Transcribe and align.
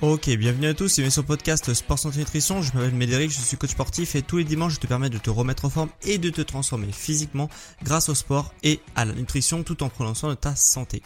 Ok, 0.00 0.30
bienvenue 0.36 0.68
à 0.68 0.74
tous, 0.74 0.86
c'est 0.86 1.10
sur 1.10 1.24
podcast 1.24 1.74
Sport 1.74 1.98
Santé 1.98 2.18
Nutrition. 2.18 2.62
Je 2.62 2.72
m'appelle 2.72 2.94
Médéric, 2.94 3.32
je 3.32 3.40
suis 3.40 3.56
coach 3.56 3.70
sportif 3.70 4.14
et 4.14 4.22
tous 4.22 4.36
les 4.36 4.44
dimanches 4.44 4.74
je 4.74 4.78
te 4.78 4.86
permets 4.86 5.10
de 5.10 5.18
te 5.18 5.28
remettre 5.28 5.64
en 5.64 5.70
forme 5.70 5.88
et 6.04 6.18
de 6.18 6.30
te 6.30 6.40
transformer 6.40 6.92
physiquement 6.92 7.50
grâce 7.82 8.08
au 8.08 8.14
sport 8.14 8.54
et 8.62 8.78
à 8.94 9.04
la 9.04 9.12
nutrition 9.12 9.64
tout 9.64 9.82
en 9.82 9.88
prenant 9.88 10.14
soin 10.14 10.30
de 10.30 10.34
ta 10.36 10.54
santé. 10.54 11.02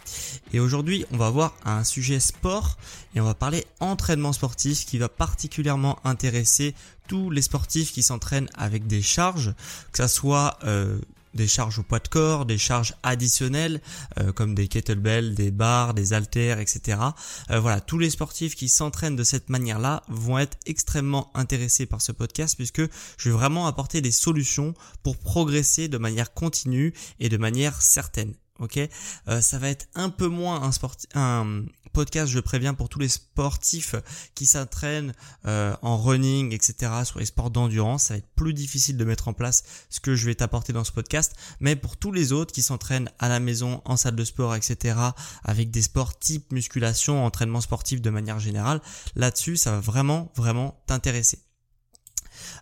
Et 0.53 0.59
aujourd'hui, 0.59 1.05
on 1.11 1.17
va 1.17 1.31
voir 1.31 1.55
un 1.65 1.83
sujet 1.83 2.19
sport 2.19 2.77
et 3.15 3.19
on 3.19 3.25
va 3.25 3.33
parler 3.33 3.65
entraînement 3.79 4.31
sportif 4.31 4.85
qui 4.85 4.99
va 4.99 5.09
particulièrement 5.09 5.97
intéresser 6.03 6.75
tous 7.07 7.31
les 7.31 7.41
sportifs 7.41 7.93
qui 7.93 8.03
s'entraînent 8.03 8.49
avec 8.53 8.85
des 8.85 9.01
charges, 9.01 9.55
que 9.91 9.97
ça 9.97 10.07
soit 10.07 10.59
euh, 10.65 10.99
des 11.33 11.47
charges 11.47 11.79
au 11.79 11.83
poids 11.83 11.99
de 11.99 12.07
corps, 12.07 12.45
des 12.45 12.57
charges 12.57 12.93
additionnelles 13.03 13.81
euh, 14.19 14.31
comme 14.31 14.55
des 14.55 14.67
kettlebells, 14.67 15.35
des 15.35 15.51
barres, 15.51 15.93
des 15.93 16.13
haltères, 16.13 16.59
etc. 16.59 16.99
Euh, 17.49 17.59
voilà, 17.59 17.81
tous 17.81 17.97
les 17.97 18.09
sportifs 18.09 18.55
qui 18.55 18.69
s'entraînent 18.69 19.15
de 19.15 19.23
cette 19.23 19.49
manière-là 19.49 20.03
vont 20.09 20.39
être 20.39 20.57
extrêmement 20.65 21.31
intéressés 21.35 21.85
par 21.85 22.01
ce 22.01 22.11
podcast 22.11 22.55
puisque 22.55 22.81
je 23.17 23.29
vais 23.29 23.35
vraiment 23.35 23.67
apporter 23.67 24.01
des 24.01 24.11
solutions 24.11 24.73
pour 25.01 25.17
progresser 25.17 25.87
de 25.87 25.97
manière 25.97 26.33
continue 26.33 26.93
et 27.19 27.29
de 27.29 27.37
manière 27.37 27.81
certaine 27.81 28.33
ok? 28.59 28.79
Euh, 29.27 29.41
Ça 29.41 29.59
va 29.59 29.69
être 29.69 29.87
un 29.95 30.09
peu 30.09 30.27
moins 30.27 30.61
un, 30.61 30.71
sport, 30.71 30.95
un 31.15 31.63
podcast, 31.93 32.31
je 32.31 32.39
préviens, 32.39 32.73
pour 32.73 32.89
tous 32.89 32.99
les 32.99 33.07
sportifs 33.07 33.95
qui 34.35 34.45
s'entraînent 34.45 35.13
euh, 35.45 35.75
en 35.81 35.97
running, 35.97 36.53
etc., 36.53 36.91
sur 37.05 37.19
les 37.19 37.25
sports 37.25 37.51
d'endurance. 37.51 38.05
Ça 38.05 38.15
va 38.15 38.17
être 38.17 38.29
plus 38.35 38.53
difficile 38.53 38.97
de 38.97 39.05
mettre 39.05 39.27
en 39.27 39.33
place 39.33 39.63
ce 39.89 39.99
que 39.99 40.15
je 40.15 40.25
vais 40.25 40.35
t'apporter 40.35 40.73
dans 40.73 40.83
ce 40.83 40.91
podcast. 40.91 41.33
Mais 41.59 41.75
pour 41.75 41.97
tous 41.97 42.11
les 42.11 42.31
autres 42.31 42.53
qui 42.53 42.63
s'entraînent 42.63 43.09
à 43.19 43.29
la 43.29 43.39
maison, 43.39 43.81
en 43.85 43.95
salle 43.95 44.15
de 44.15 44.25
sport, 44.25 44.55
etc., 44.55 44.97
avec 45.43 45.71
des 45.71 45.83
sports 45.83 46.17
type 46.17 46.51
musculation, 46.51 47.25
entraînement 47.25 47.61
sportif 47.61 48.01
de 48.01 48.09
manière 48.09 48.39
générale, 48.39 48.81
là-dessus, 49.15 49.57
ça 49.57 49.71
va 49.71 49.79
vraiment, 49.79 50.31
vraiment 50.35 50.81
t'intéresser. 50.87 51.39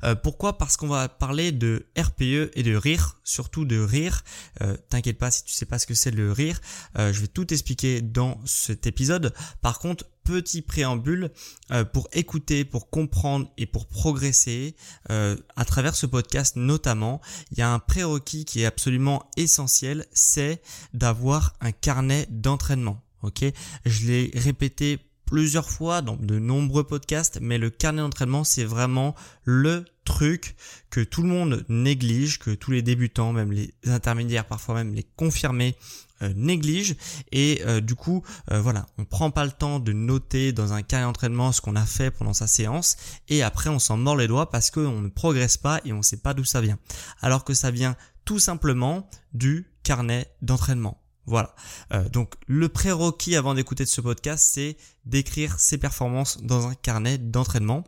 Euh, 0.03 0.15
pourquoi? 0.15 0.57
Parce 0.57 0.77
qu'on 0.77 0.87
va 0.87 1.09
parler 1.09 1.51
de 1.51 1.85
RPE 1.97 2.51
et 2.53 2.63
de 2.63 2.75
rire, 2.75 3.19
surtout 3.23 3.65
de 3.65 3.79
rire. 3.79 4.23
Euh, 4.61 4.75
T'inquiète 4.89 5.17
pas 5.17 5.31
si 5.31 5.43
tu 5.43 5.53
sais 5.53 5.65
pas 5.65 5.79
ce 5.79 5.87
que 5.87 5.93
c'est 5.93 6.11
le 6.11 6.31
rire, 6.31 6.59
euh, 6.97 7.13
je 7.13 7.21
vais 7.21 7.27
tout 7.27 7.51
expliquer 7.53 8.01
dans 8.01 8.39
cet 8.45 8.87
épisode. 8.87 9.33
Par 9.61 9.79
contre, 9.79 10.05
petit 10.23 10.61
préambule 10.61 11.31
euh, 11.71 11.83
pour 11.83 12.07
écouter, 12.13 12.65
pour 12.65 12.89
comprendre 12.89 13.51
et 13.57 13.65
pour 13.65 13.87
progresser 13.87 14.75
à 15.09 15.65
travers 15.65 15.95
ce 15.95 16.05
podcast 16.05 16.55
notamment, 16.55 17.21
il 17.51 17.57
y 17.57 17.61
a 17.61 17.71
un 17.71 17.79
prérequis 17.79 18.45
qui 18.45 18.61
est 18.61 18.65
absolument 18.65 19.29
essentiel, 19.37 20.05
c'est 20.13 20.61
d'avoir 20.93 21.53
un 21.61 21.71
carnet 21.71 22.27
d'entraînement. 22.29 23.01
Ok, 23.23 23.45
je 23.85 24.07
l'ai 24.07 24.31
répété 24.33 24.99
plusieurs 25.31 25.69
fois 25.69 26.01
dans 26.01 26.17
de 26.17 26.39
nombreux 26.39 26.83
podcasts, 26.83 27.39
mais 27.41 27.57
le 27.57 27.69
carnet 27.69 28.01
d'entraînement, 28.01 28.43
c'est 28.43 28.65
vraiment 28.65 29.15
le 29.45 29.85
truc 30.03 30.57
que 30.89 30.99
tout 30.99 31.21
le 31.21 31.29
monde 31.29 31.63
néglige, 31.69 32.37
que 32.37 32.51
tous 32.51 32.71
les 32.71 32.81
débutants, 32.81 33.31
même 33.31 33.53
les 33.53 33.73
intermédiaires, 33.85 34.45
parfois 34.45 34.75
même 34.75 34.93
les 34.93 35.05
confirmés, 35.15 35.77
euh, 36.21 36.33
négligent. 36.35 36.97
Et 37.31 37.61
euh, 37.65 37.79
du 37.79 37.95
coup, 37.95 38.23
euh, 38.51 38.59
voilà, 38.59 38.87
on 38.97 39.05
prend 39.05 39.31
pas 39.31 39.45
le 39.45 39.51
temps 39.51 39.79
de 39.79 39.93
noter 39.93 40.51
dans 40.51 40.73
un 40.73 40.81
carnet 40.81 41.05
d'entraînement 41.05 41.53
ce 41.53 41.61
qu'on 41.61 41.77
a 41.77 41.85
fait 41.85 42.11
pendant 42.11 42.33
sa 42.33 42.47
séance, 42.47 42.97
et 43.29 43.41
après 43.41 43.69
on 43.69 43.79
s'en 43.79 43.95
mord 43.95 44.17
les 44.17 44.27
doigts 44.27 44.49
parce 44.49 44.69
qu'on 44.69 44.99
ne 44.99 45.07
progresse 45.07 45.55
pas 45.55 45.79
et 45.85 45.93
on 45.93 46.01
sait 46.01 46.17
pas 46.17 46.33
d'où 46.33 46.43
ça 46.43 46.59
vient. 46.59 46.77
Alors 47.21 47.45
que 47.45 47.53
ça 47.53 47.71
vient 47.71 47.95
tout 48.25 48.39
simplement 48.39 49.09
du 49.33 49.71
carnet 49.83 50.29
d'entraînement. 50.41 51.00
Voilà. 51.25 51.55
Euh, 51.93 52.07
donc 52.09 52.33
le 52.47 52.69
prérequis 52.69 53.35
avant 53.35 53.53
d'écouter 53.53 53.85
ce 53.85 54.01
podcast, 54.01 54.49
c'est 54.53 54.77
d'écrire 55.05 55.59
ses 55.59 55.77
performances 55.77 56.41
dans 56.41 56.67
un 56.67 56.75
carnet 56.75 57.17
d'entraînement. 57.17 57.83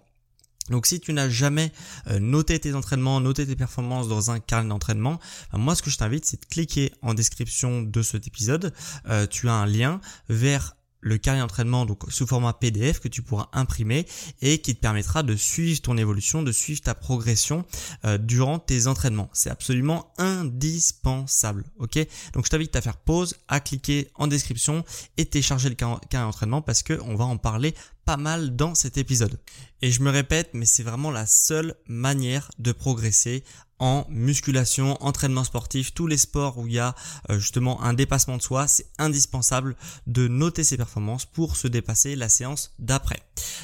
Donc 0.70 0.86
si 0.86 1.00
tu 1.00 1.12
n'as 1.12 1.30
jamais 1.30 1.72
euh, 2.08 2.20
noté 2.20 2.58
tes 2.60 2.74
entraînements, 2.74 3.20
noté 3.20 3.46
tes 3.46 3.56
performances 3.56 4.08
dans 4.08 4.32
un 4.32 4.40
carnet 4.40 4.70
d'entraînement, 4.70 5.20
ben, 5.52 5.60
moi 5.60 5.76
ce 5.76 5.82
que 5.82 5.90
je 5.90 5.98
t'invite 5.98 6.26
c'est 6.26 6.40
de 6.40 6.46
cliquer 6.46 6.94
en 7.02 7.14
description 7.14 7.82
de 7.82 8.02
cet 8.02 8.28
épisode. 8.28 8.74
Euh, 9.10 9.28
tu 9.28 9.50
as 9.50 9.54
un 9.54 9.66
lien 9.66 10.00
vers 10.30 10.76
le 11.03 11.18
carnet 11.18 11.41
d'entraînement 11.41 11.86
donc 11.86 12.03
sous 12.09 12.25
format 12.25 12.53
PDF 12.53 13.00
que 13.00 13.08
tu 13.08 13.22
pourras 13.22 13.50
imprimer 13.53 14.08
et 14.41 14.59
qui 14.59 14.75
te 14.75 14.80
permettra 14.80 15.22
de 15.22 15.36
suivre 15.36 15.81
ton 15.81 15.97
évolution, 15.97 16.41
de 16.41 16.52
suivre 16.52 16.81
ta 16.81 16.96
progression 16.96 17.66
euh, 18.06 18.18
durant 18.18 18.58
tes 18.58 18.88
entraînements. 18.88 19.30
C'est 19.34 19.50
absolument 19.50 20.13
indispensable, 20.18 21.66
ok? 21.78 22.00
Donc 22.34 22.46
je 22.46 22.50
t'invite 22.50 22.75
à 22.75 22.81
faire 22.81 22.97
pause, 22.97 23.36
à 23.47 23.59
cliquer 23.59 24.09
en 24.16 24.28
description 24.28 24.84
et 25.18 25.25
télécharger 25.25 25.69
le 25.69 25.75
carnet 25.75 26.00
d'entraînement 26.12 26.62
parce 26.62 26.84
que 26.84 27.00
on 27.06 27.16
va 27.16 27.25
en 27.25 27.38
parler 27.38 27.75
pas 28.06 28.18
mal 28.18 28.56
dans 28.56 28.75
cet 28.75 28.97
épisode. 28.97 29.40
Et 29.81 29.91
je 29.91 30.02
me 30.02 30.09
répète, 30.09 30.52
mais 30.53 30.66
c'est 30.66 30.84
vraiment 30.84 31.12
la 31.12 31.25
seule 31.25 31.75
manière 31.88 32.52
de 32.59 32.72
progresser 32.72 33.44
en 33.80 34.06
musculation, 34.09 34.97
entraînement 35.03 35.44
sportif, 35.44 35.94
tous 35.94 36.08
les 36.08 36.18
sports 36.18 36.58
où 36.58 36.68
il 36.68 36.74
y 36.74 36.80
a 36.80 36.96
euh, 37.30 37.38
justement 37.38 37.81
un 37.81 37.94
dépassement 37.94 38.38
de 38.38 38.42
soi, 38.42 38.68
c'est 38.68 38.86
indispensable 38.97 39.75
de 40.08 40.28
noter 40.28 40.63
ses 40.63 40.78
performances 40.78 41.25
pour 41.25 41.58
se 41.58 41.68
dépasser 41.68 42.16
la 42.16 42.30
séance 42.30 42.74
d'après. 42.80 43.19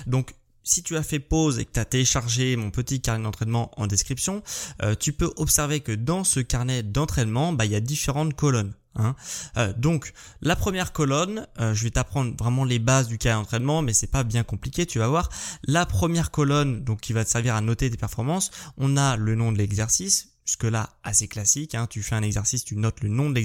Donc 0.07 0.35
si 0.63 0.83
tu 0.83 0.95
as 0.97 1.03
fait 1.03 1.19
pause 1.19 1.59
et 1.59 1.65
que 1.65 1.71
tu 1.73 1.79
as 1.79 1.85
téléchargé 1.85 2.55
mon 2.55 2.71
petit 2.71 3.01
carnet 3.01 3.23
d'entraînement 3.23 3.71
en 3.77 3.87
description, 3.87 4.43
euh, 4.81 4.95
tu 4.95 5.13
peux 5.13 5.31
observer 5.37 5.79
que 5.79 5.91
dans 5.91 6.23
ce 6.23 6.39
carnet 6.39 6.83
d'entraînement, 6.83 7.53
bah, 7.53 7.65
il 7.65 7.71
y 7.71 7.75
a 7.75 7.79
différentes 7.79 8.35
colonnes. 8.35 8.73
Hein. 8.95 9.15
Euh, 9.57 9.73
donc 9.77 10.13
la 10.41 10.55
première 10.55 10.91
colonne, 10.91 11.47
euh, 11.59 11.73
je 11.73 11.83
vais 11.83 11.91
t'apprendre 11.91 12.33
vraiment 12.37 12.65
les 12.65 12.79
bases 12.79 13.07
du 13.07 13.17
cas 13.17 13.35
d'entraînement, 13.35 13.81
mais 13.81 13.93
c'est 13.93 14.07
pas 14.07 14.23
bien 14.23 14.43
compliqué, 14.43 14.85
tu 14.85 14.99
vas 14.99 15.07
voir. 15.07 15.29
La 15.63 15.85
première 15.85 16.31
colonne, 16.31 16.83
donc 16.83 17.01
qui 17.01 17.13
va 17.13 17.23
te 17.23 17.29
servir 17.29 17.55
à 17.55 17.61
noter 17.61 17.89
tes 17.89 17.97
performances, 17.97 18.51
on 18.77 18.97
a 18.97 19.15
le 19.15 19.35
nom 19.35 19.51
de 19.51 19.57
l'exercice, 19.57 20.29
Jusque-là, 20.49 20.89
assez 21.03 21.27
classique. 21.27 21.75
Hein. 21.75 21.85
Tu 21.87 22.01
fais 22.01 22.15
un 22.15 22.23
exercice, 22.23 22.63
tu 22.63 22.75
notes 22.75 23.01
le 23.01 23.09
nom 23.09 23.29
de. 23.29 23.39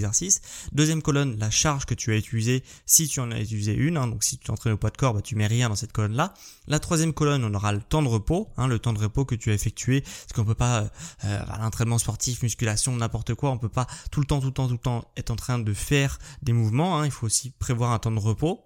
Deuxième 0.72 1.02
colonne, 1.02 1.36
la 1.38 1.50
charge 1.50 1.84
que 1.84 1.92
tu 1.92 2.12
as 2.12 2.16
utilisée, 2.16 2.64
si 2.86 3.08
tu 3.08 3.20
en 3.20 3.30
as 3.30 3.40
utilisé 3.40 3.74
une. 3.74 3.98
Hein. 3.98 4.06
Donc 4.06 4.24
si 4.24 4.38
tu 4.38 4.46
t'entraînes 4.46 4.72
au 4.72 4.78
poids 4.78 4.88
de 4.88 4.96
corps, 4.96 5.12
bah, 5.12 5.20
tu 5.20 5.36
mets 5.36 5.46
rien 5.46 5.68
dans 5.68 5.76
cette 5.76 5.92
colonne-là. 5.92 6.32
La 6.66 6.78
troisième 6.78 7.12
colonne, 7.12 7.44
on 7.44 7.52
aura 7.52 7.74
le 7.74 7.82
temps 7.82 8.02
de 8.02 8.08
repos, 8.08 8.48
hein, 8.56 8.68
le 8.68 8.78
temps 8.78 8.94
de 8.94 8.98
repos 8.98 9.26
que 9.26 9.34
tu 9.34 9.50
as 9.50 9.54
effectué. 9.54 10.00
Parce 10.00 10.32
qu'on 10.34 10.46
peut 10.46 10.54
pas, 10.54 10.90
euh, 11.24 11.42
à 11.46 11.58
l'entraînement 11.58 11.98
sportif, 11.98 12.42
musculation, 12.42 12.96
n'importe 12.96 13.34
quoi, 13.34 13.50
on 13.50 13.58
peut 13.58 13.68
pas 13.68 13.86
tout 14.10 14.20
le 14.20 14.26
temps, 14.26 14.40
tout 14.40 14.46
le 14.46 14.52
temps, 14.54 14.66
tout 14.66 14.72
le 14.72 14.78
temps 14.78 15.04
être 15.18 15.30
en 15.30 15.36
train 15.36 15.58
de 15.58 15.74
faire 15.74 16.18
des 16.42 16.54
mouvements. 16.54 16.98
Hein. 16.98 17.04
Il 17.04 17.10
faut 17.10 17.26
aussi 17.26 17.50
prévoir 17.50 17.92
un 17.92 17.98
temps 17.98 18.12
de 18.12 18.18
repos 18.18 18.64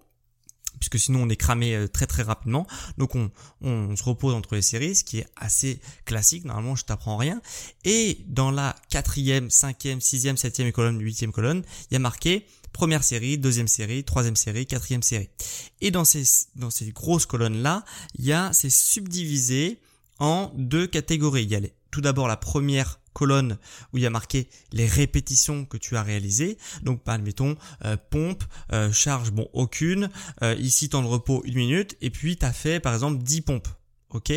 puisque 0.79 0.99
sinon 0.99 1.23
on 1.23 1.29
est 1.29 1.35
cramé 1.35 1.75
euh, 1.75 1.87
très 1.87 2.07
très 2.07 2.23
rapidement. 2.23 2.65
Donc 2.97 3.15
on, 3.15 3.31
on, 3.61 3.95
se 3.95 4.03
repose 4.03 4.33
entre 4.33 4.55
les 4.55 4.61
séries, 4.61 4.95
ce 4.95 5.03
qui 5.03 5.19
est 5.19 5.27
assez 5.35 5.79
classique. 6.05 6.45
Normalement, 6.45 6.75
je 6.75 6.85
t'apprends 6.85 7.17
rien. 7.17 7.41
Et 7.85 8.19
dans 8.27 8.51
la 8.51 8.75
quatrième, 8.89 9.49
cinquième, 9.49 10.01
sixième, 10.01 10.37
septième 10.37 10.71
colonne, 10.71 10.99
huitième 11.01 11.31
colonne, 11.31 11.63
il 11.89 11.93
y 11.93 11.97
a 11.97 11.99
marqué 11.99 12.45
première 12.71 13.03
série, 13.03 13.37
deuxième 13.37 13.67
série, 13.67 14.03
troisième 14.03 14.35
série, 14.35 14.65
quatrième 14.65 15.03
série. 15.03 15.29
Et 15.81 15.91
dans 15.91 16.05
ces, 16.05 16.23
dans 16.55 16.69
ces 16.69 16.91
grosses 16.91 17.25
colonnes-là, 17.25 17.83
il 18.15 18.25
y 18.25 18.33
a, 18.33 18.51
c'est 18.53 18.69
subdivisé 18.69 19.79
en 20.19 20.51
deux 20.55 20.87
catégories. 20.87 21.43
Il 21.43 21.51
y 21.51 21.55
a 21.55 21.61
tout 21.91 22.01
d'abord 22.01 22.27
la 22.27 22.37
première 22.37 22.99
colonne 23.13 23.57
où 23.93 23.97
il 23.97 24.03
y 24.03 24.05
a 24.05 24.09
marqué 24.09 24.49
les 24.71 24.87
répétitions 24.87 25.65
que 25.65 25.77
tu 25.77 25.95
as 25.95 26.03
réalisées. 26.03 26.57
Donc, 26.83 27.01
admettons, 27.05 27.55
euh, 27.85 27.97
pompe, 28.09 28.43
euh, 28.71 28.91
charge, 28.91 29.31
bon, 29.31 29.49
aucune. 29.53 30.09
Euh, 30.41 30.55
ici, 30.55 30.89
temps 30.89 31.01
de 31.01 31.07
repos, 31.07 31.41
une 31.45 31.55
minute. 31.55 31.97
Et 32.01 32.09
puis, 32.09 32.37
tu 32.37 32.45
as 32.45 32.53
fait, 32.53 32.79
par 32.79 32.93
exemple, 32.93 33.23
10 33.23 33.41
pompes. 33.41 33.67
OK? 34.09 34.31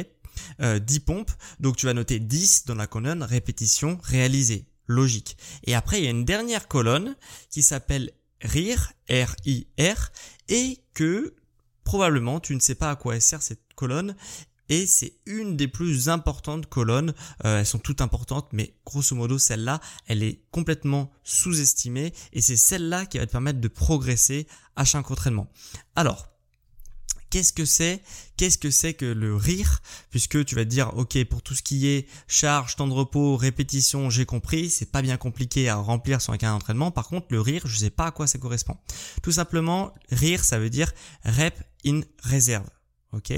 10 0.61 1.01
pompes. 1.01 1.31
Donc, 1.61 1.77
tu 1.77 1.87
vas 1.87 1.95
noter 1.95 2.19
10 2.19 2.65
dans 2.65 2.75
la 2.75 2.87
colonne 2.87 3.23
répétition 3.23 3.99
réalisée. 4.03 4.67
Logique. 4.87 5.37
Et 5.65 5.75
après, 5.75 6.01
il 6.01 6.05
y 6.05 6.07
a 6.07 6.11
une 6.11 6.25
dernière 6.25 6.69
colonne 6.69 7.17
qui 7.51 7.63
s'appelle 7.63 8.11
rire, 8.41 8.93
R-I-R, 9.09 10.11
et 10.49 10.79
que 10.95 11.35
probablement 11.85 12.41
tu 12.41 12.55
ne 12.55 12.61
sais 12.61 12.75
pas 12.75 12.91
à 12.91 12.97
quoi 12.97 13.15
elle 13.15 13.23
sert 13.23 13.43
cette 13.43 13.75
colonne 13.75 14.17
et 14.73 14.87
c'est 14.87 15.19
une 15.27 15.55
des 15.55 15.69
plus 15.69 16.09
importantes 16.09 16.67
colonnes. 16.67 17.13
Euh, 17.45 17.59
elles 17.59 17.67
sont 17.67 17.79
toutes 17.79 18.01
importantes, 18.01 18.49
mais 18.53 18.75
grosso 18.87 19.15
modo, 19.15 19.39
celle-là, 19.39 19.83
elle 20.07 20.23
est 20.23 20.41
complètement 20.51 21.13
sous-estimée 21.25 22.15
et 22.33 22.41
c'est 22.41 22.57
celle-là 22.57 23.05
qui 23.05 23.19
va 23.19 23.27
te 23.27 23.33
permettre 23.33 23.61
de 23.61 23.69
progresser 23.69 24.47
à 24.75 24.87
chaque 24.87 25.11
entraînement. 25.11 25.53
Alors, 25.95 26.31
qu'est-ce 27.29 27.53
que 27.53 27.67
c'est? 27.67 28.03
Qu'est-ce 28.39 28.57
que 28.57 28.71
c'est 28.71 28.95
que 28.95 29.05
le 29.05 29.37
rire? 29.37 29.83
Puisque 30.09 30.43
tu 30.47 30.55
vas 30.55 30.65
te 30.65 30.71
dire, 30.71 30.97
ok, 30.97 31.23
pour 31.25 31.43
tout 31.43 31.55
ce 31.55 31.63
qui 31.63 31.87
est 31.89 32.09
charge, 32.27 32.77
temps 32.77 32.89
de 32.89 32.95
repos, 32.95 33.37
répétition, 33.37 34.09
j'ai 34.09 34.25
compris, 34.25 34.71
c'est 34.71 34.91
pas 34.91 35.03
bien 35.03 35.19
compliqué 35.19 35.69
à 35.69 35.77
remplir 35.77 36.23
sur 36.23 36.33
un 36.33 36.39
cas 36.39 36.49
d'entraînement. 36.49 36.91
Par 36.91 37.09
contre, 37.09 37.27
le 37.29 37.43
rire, 37.43 37.67
je 37.67 37.77
sais 37.77 37.91
pas 37.91 38.07
à 38.07 38.11
quoi 38.11 38.27
ça 38.27 38.39
correspond. 38.39 38.79
Tout 39.23 39.33
simplement, 39.33 39.93
rire, 40.11 40.43
ça 40.43 40.59
veut 40.59 40.71
dire 40.71 40.91
rep 41.27 41.63
in 41.85 42.01
réserve. 42.23 42.71
Ok, 43.13 43.35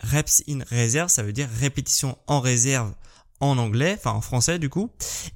reps 0.00 0.42
in 0.48 0.60
reserve, 0.70 1.08
ça 1.08 1.22
veut 1.22 1.32
dire 1.32 1.48
répétition 1.58 2.18
en 2.26 2.40
réserve 2.40 2.92
en 3.40 3.58
anglais, 3.58 3.96
enfin 3.98 4.12
en 4.12 4.20
français 4.20 4.58
du 4.58 4.68
coup. 4.68 4.90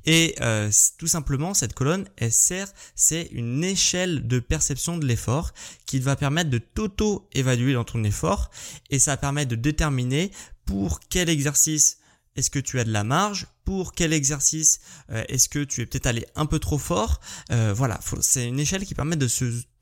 Et 0.07 0.35
euh, 0.41 0.71
tout 0.99 1.07
simplement, 1.07 1.55
cette 1.55 1.75
colonne, 1.75 2.07
sert, 2.31 2.69
c'est 2.95 3.29
une 3.33 3.63
échelle 3.63 4.27
de 4.27 4.39
perception 4.39 4.97
de 4.97 5.07
l'effort 5.07 5.53
qui 5.87 6.01
va 6.01 6.17
permettre 6.17 6.51
de 6.51 6.59
t'auto-évaluer 6.59 7.75
dans 7.75 7.85
ton 7.85 8.05
effort 8.05 8.51
et 8.91 8.99
ça 8.99 9.13
va 9.13 9.17
permettre 9.19 9.51
de 9.51 9.57
déterminer 9.57 10.31
pour 10.65 11.01
quel 11.01 11.29
exercice 11.29 11.99
est-ce 12.37 12.51
que 12.51 12.59
tu 12.59 12.79
as 12.79 12.85
de 12.85 12.93
la 12.93 13.05
marge? 13.05 13.47
Pour 13.65 13.93
quel 13.93 14.13
exercice? 14.13 14.81
Euh, 15.11 15.23
est-ce 15.29 15.49
que 15.49 15.63
tu 15.63 15.81
es 15.83 15.87
peut-être 15.87 16.07
allé 16.07 16.27
un 16.35 16.47
peu 16.47 16.59
trop 16.59 16.79
fort? 16.79 17.21
Euh, 17.53 17.73
Voilà, 17.77 18.01
c'est 18.21 18.47
une 18.47 18.59
échelle 18.59 18.85
qui 18.85 18.95
permet 18.95 19.17
de 19.17 19.29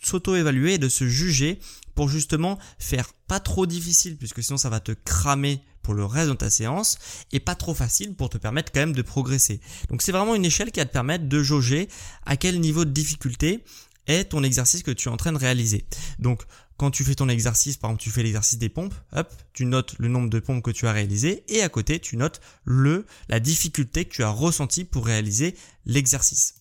s'auto-évaluer 0.02 0.74
et 0.74 0.78
de 0.78 0.88
se 0.88 1.06
juger 1.08 1.60
pour 1.94 2.08
justement 2.08 2.58
faire 2.78 3.12
pas 3.26 3.40
trop 3.40 3.66
difficile 3.66 4.16
puisque 4.16 4.42
sinon 4.42 4.56
ça 4.56 4.70
va 4.70 4.80
te 4.80 4.92
cramer 4.92 5.62
pour 5.82 5.94
le 5.94 6.04
reste 6.04 6.28
de 6.28 6.34
ta 6.34 6.50
séance 6.50 6.98
et 7.32 7.40
pas 7.40 7.54
trop 7.54 7.72
facile 7.72 8.14
pour 8.14 8.28
te 8.28 8.36
permettre 8.36 8.72
quand 8.72 8.80
même 8.80 8.92
de 8.92 9.02
progresser. 9.02 9.60
Donc 9.88 10.02
c'est 10.02 10.12
vraiment 10.12 10.34
une 10.34 10.44
échelle 10.44 10.70
qui 10.70 10.80
va 10.80 10.86
te 10.86 10.92
permettre 10.92 11.28
de 11.28 11.42
jauger 11.42 11.88
à 12.26 12.36
quel 12.36 12.60
niveau 12.60 12.84
de 12.84 12.90
difficulté 12.90 13.64
est 14.08 14.25
ton 14.25 14.43
exercice 14.43 14.82
que 14.82 14.90
tu 14.90 15.08
es 15.08 15.12
en 15.12 15.16
train 15.16 15.32
de 15.32 15.38
réaliser. 15.38 15.87
Donc 16.19 16.43
quand 16.76 16.90
tu 16.90 17.05
fais 17.05 17.14
ton 17.14 17.28
exercice, 17.28 17.76
par 17.76 17.90
exemple 17.90 18.02
tu 18.02 18.10
fais 18.10 18.22
l'exercice 18.22 18.58
des 18.58 18.69
pompes, 18.69 18.94
hop, 19.12 19.32
tu 19.52 19.64
notes 19.64 19.94
le 19.99 20.08
nombre 20.08 20.31
de 20.31 20.38
pompes 20.38 20.62
que 20.62 20.70
tu 20.70 20.87
as 20.87 20.93
réalisé 20.93 21.44
et 21.49 21.62
à 21.62 21.69
côté 21.69 22.00
tu 22.00 22.16
notes 22.16 22.40
le 22.64 23.06
la 23.28 23.40
difficulté 23.40 24.05
que 24.05 24.14
tu 24.14 24.22
as 24.22 24.31
ressenti 24.31 24.84
pour 24.84 25.06
réaliser 25.06 25.55
l'exercice. 25.87 26.57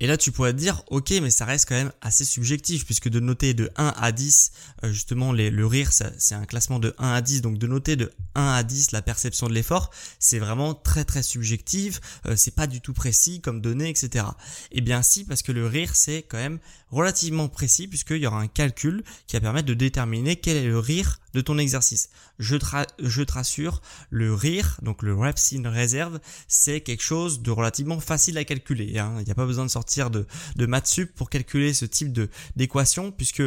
Et 0.00 0.06
là, 0.06 0.16
tu 0.16 0.32
pourrais 0.32 0.52
te 0.52 0.58
dire, 0.58 0.82
ok, 0.88 1.10
mais 1.22 1.30
ça 1.30 1.44
reste 1.44 1.68
quand 1.68 1.76
même 1.76 1.92
assez 2.00 2.24
subjectif, 2.24 2.84
puisque 2.84 3.08
de 3.08 3.20
noter 3.20 3.54
de 3.54 3.70
1 3.76 3.94
à 3.96 4.10
10, 4.10 4.50
euh, 4.82 4.92
justement, 4.92 5.32
les, 5.32 5.50
le 5.50 5.64
rire, 5.64 5.92
c'est 5.92 6.34
un 6.34 6.44
classement 6.44 6.80
de 6.80 6.92
1 6.98 7.12
à 7.12 7.20
10, 7.20 7.40
donc 7.40 7.58
de 7.58 7.66
noter 7.68 7.94
de 7.94 8.10
1 8.34 8.44
à 8.44 8.62
10 8.64 8.90
la 8.90 9.00
perception 9.00 9.46
de 9.46 9.54
l'effort, 9.54 9.90
c'est 10.18 10.40
vraiment 10.40 10.74
très 10.74 11.04
très 11.04 11.22
subjectif, 11.22 12.00
euh, 12.26 12.34
c'est 12.34 12.54
pas 12.54 12.66
du 12.66 12.80
tout 12.80 12.92
précis 12.92 13.40
comme 13.40 13.60
données, 13.60 13.88
etc. 13.88 14.24
Eh 14.72 14.80
bien 14.80 15.02
si, 15.02 15.24
parce 15.24 15.42
que 15.42 15.52
le 15.52 15.66
rire, 15.66 15.94
c'est 15.94 16.22
quand 16.22 16.38
même 16.38 16.58
relativement 16.90 17.48
précis, 17.48 17.86
puisqu'il 17.86 18.18
y 18.18 18.26
aura 18.26 18.40
un 18.40 18.48
calcul 18.48 19.04
qui 19.26 19.36
va 19.36 19.40
permettre 19.40 19.68
de 19.68 19.74
déterminer 19.74 20.36
quel 20.36 20.56
est 20.56 20.66
le 20.66 20.78
rire 20.78 21.20
de 21.32 21.40
ton 21.40 21.56
exercice. 21.58 22.10
Je 22.38 22.56
te, 22.56 23.32
rassure, 23.32 23.80
le 24.10 24.34
rire, 24.34 24.78
donc 24.82 25.02
le 25.02 25.14
reps 25.14 25.54
in 25.54 25.70
reserve, 25.70 26.20
c'est 26.48 26.80
quelque 26.80 27.02
chose 27.02 27.40
de 27.40 27.50
relativement 27.50 28.00
facile 28.00 28.36
à 28.36 28.44
calculer. 28.44 28.98
Hein. 28.98 29.14
Il 29.20 29.24
n'y 29.24 29.30
a 29.30 29.34
pas 29.34 29.46
besoin 29.46 29.64
de 29.64 29.70
sortir 29.70 29.81
de, 30.10 30.26
de 30.56 30.66
maths 30.66 30.86
sup 30.86 31.14
pour 31.14 31.30
calculer 31.30 31.74
ce 31.74 31.84
type 31.84 32.12
de 32.12 32.28
d'équation, 32.56 33.12
puisque 33.12 33.42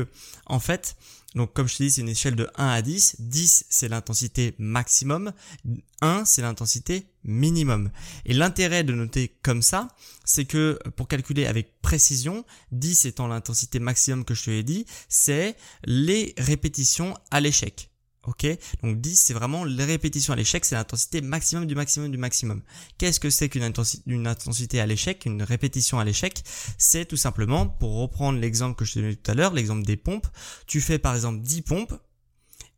en 0.45 0.59
fait, 0.59 0.95
donc 1.35 1.53
comme 1.53 1.67
je 1.67 1.75
te 1.75 1.83
dis, 1.83 1.91
c'est 1.91 2.01
une 2.01 2.09
échelle 2.09 2.35
de 2.35 2.49
1 2.55 2.67
à 2.67 2.81
10. 2.81 3.17
10, 3.19 3.65
c'est 3.69 3.89
l'intensité 3.89 4.55
maximum. 4.57 5.33
1, 6.01 6.23
c'est 6.25 6.41
l'intensité 6.41 7.07
minimum. 7.23 7.91
Et 8.25 8.33
l'intérêt 8.33 8.83
de 8.83 8.93
noter 8.93 9.35
comme 9.41 9.61
ça, 9.61 9.89
c'est 10.23 10.45
que 10.45 10.79
pour 10.95 11.07
calculer 11.07 11.45
avec 11.45 11.81
précision, 11.81 12.45
10 12.71 13.05
étant 13.05 13.27
l'intensité 13.27 13.79
maximum 13.79 14.23
que 14.23 14.33
je 14.33 14.45
te 14.45 14.49
l'ai 14.49 14.63
dit, 14.63 14.85
c'est 15.09 15.55
les 15.83 16.33
répétitions 16.37 17.15
à 17.31 17.41
l'échec. 17.41 17.89
Ok 18.27 18.47
Donc 18.81 18.99
10, 18.99 19.15
c'est 19.15 19.33
vraiment 19.33 19.63
les 19.63 19.83
répétitions 19.83 20.33
à 20.33 20.35
l'échec, 20.35 20.65
c'est 20.65 20.75
l'intensité 20.75 21.21
maximum 21.21 21.65
du 21.65 21.75
maximum 21.75 22.11
du 22.11 22.17
maximum. 22.17 22.61
Qu'est-ce 22.97 23.19
que 23.19 23.29
c'est 23.29 23.49
qu'une 23.49 23.63
intensité, 23.63 24.79
à 24.79 24.85
l'échec, 24.85 25.25
une 25.25 25.43
répétition 25.43 25.99
à 25.99 26.03
l'échec? 26.03 26.43
C'est 26.77 27.05
tout 27.05 27.17
simplement, 27.17 27.67
pour 27.67 27.97
reprendre 27.97 28.39
l'exemple 28.39 28.75
que 28.75 28.85
je 28.85 28.93
te 28.93 28.99
donnais 28.99 29.15
tout 29.15 29.31
à 29.31 29.33
l'heure, 29.33 29.53
l'exemple 29.53 29.85
des 29.85 29.97
pompes, 29.97 30.27
tu 30.65 30.81
fais 30.81 30.99
par 30.99 31.15
exemple 31.15 31.41
10 31.41 31.61
pompes, 31.61 31.93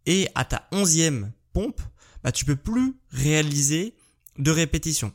et 0.06 0.28
à 0.36 0.46
ta 0.46 0.68
onzième 0.72 1.32
pompe, 1.54 1.82
bah, 2.24 2.32
tu 2.32 2.46
peux 2.46 2.56
plus 2.56 2.96
réaliser 3.12 3.94
de 4.38 4.52
répétition. 4.52 5.12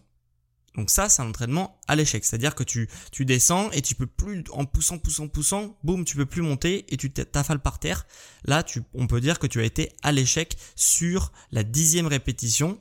Donc 0.77 0.91
ça, 0.91 1.09
c'est 1.09 1.23
un 1.23 1.29
entraînement 1.29 1.79
à 1.87 1.97
l'échec. 1.97 2.25
C'est-à-dire 2.25 2.55
que 2.55 2.65
tu, 2.65 2.89
tu 3.11 3.25
descends 3.25 3.71
et 3.73 3.83
tu 3.83 3.95
peux 3.95 4.07
plus, 4.07 4.45
en 4.53 4.65
poussant, 4.65 4.99
poussant, 4.99 5.29
poussant, 5.29 5.77
boum, 5.85 6.05
tu 6.05 6.17
peux 6.17 6.27
plus 6.27 6.43
monter 6.43 6.87
et 6.89 6.97
tu 6.97 7.13
t'affales 7.13 7.61
par 7.61 7.79
terre. 7.79 8.07
Là, 8.45 8.63
tu, 8.63 8.83
on 8.95 9.07
peut 9.07 9.21
dire 9.21 9.39
que 9.39 9.47
tu 9.47 9.61
as 9.61 9.65
été 9.65 9.93
à 10.03 10.13
l'échec 10.13 10.57
sur 10.77 11.33
la 11.51 11.63
dixième 11.63 12.07
répétition 12.07 12.81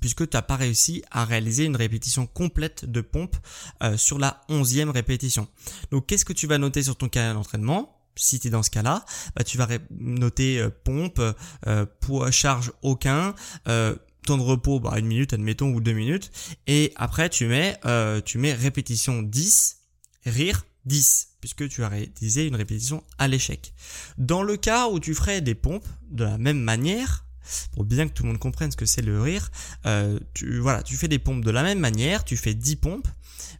puisque 0.00 0.28
tu 0.28 0.36
n'as 0.36 0.42
pas 0.42 0.56
réussi 0.56 1.02
à 1.10 1.24
réaliser 1.24 1.64
une 1.64 1.76
répétition 1.76 2.26
complète 2.26 2.84
de 2.84 3.00
pompe 3.00 3.36
euh, 3.82 3.96
sur 3.96 4.18
la 4.18 4.40
onzième 4.48 4.90
répétition. 4.90 5.46
Donc 5.90 6.06
qu'est-ce 6.06 6.24
que 6.24 6.32
tu 6.32 6.46
vas 6.46 6.58
noter 6.58 6.82
sur 6.82 6.96
ton 6.96 7.08
carnet 7.08 7.34
d'entraînement? 7.34 7.98
Si 8.16 8.40
tu 8.40 8.48
es 8.48 8.50
dans 8.50 8.62
ce 8.62 8.70
cas-là, 8.70 9.04
bah, 9.36 9.44
tu 9.44 9.56
vas 9.56 9.68
noter 9.90 10.58
euh, 10.58 10.70
pompe, 10.84 11.20
euh, 11.66 11.86
poids 12.00 12.30
charge 12.30 12.72
aucun, 12.82 13.34
euh, 13.68 13.94
temps 14.22 14.38
de 14.38 14.42
repos, 14.42 14.80
bah, 14.80 14.94
une 14.98 15.06
minute, 15.06 15.32
admettons, 15.32 15.72
ou 15.72 15.80
deux 15.80 15.92
minutes. 15.92 16.30
Et 16.66 16.92
après, 16.96 17.28
tu 17.28 17.46
mets, 17.46 17.76
euh, 17.84 18.20
tu 18.20 18.38
mets 18.38 18.52
répétition 18.52 19.22
10, 19.22 19.78
rire 20.26 20.64
10, 20.84 21.28
puisque 21.40 21.68
tu 21.68 21.84
as 21.84 21.88
réalisé 21.88 22.46
une 22.46 22.56
répétition 22.56 23.02
à 23.18 23.28
l'échec. 23.28 23.72
Dans 24.18 24.42
le 24.42 24.56
cas 24.56 24.88
où 24.88 25.00
tu 25.00 25.14
ferais 25.14 25.40
des 25.40 25.54
pompes 25.54 25.86
de 26.10 26.24
la 26.24 26.38
même 26.38 26.60
manière, 26.60 27.24
pour 27.72 27.84
bien 27.84 28.08
que 28.08 28.12
tout 28.12 28.22
le 28.22 28.30
monde 28.30 28.38
comprenne 28.38 28.70
ce 28.70 28.76
que 28.76 28.86
c'est 28.86 29.02
le 29.02 29.20
rire, 29.20 29.50
euh, 29.86 30.18
tu, 30.34 30.58
voilà, 30.58 30.82
tu 30.82 30.96
fais 30.96 31.08
des 31.08 31.18
pompes 31.18 31.44
de 31.44 31.50
la 31.50 31.62
même 31.62 31.78
manière, 31.78 32.24
tu 32.24 32.36
fais 32.36 32.54
10 32.54 32.76
pompes, 32.76 33.08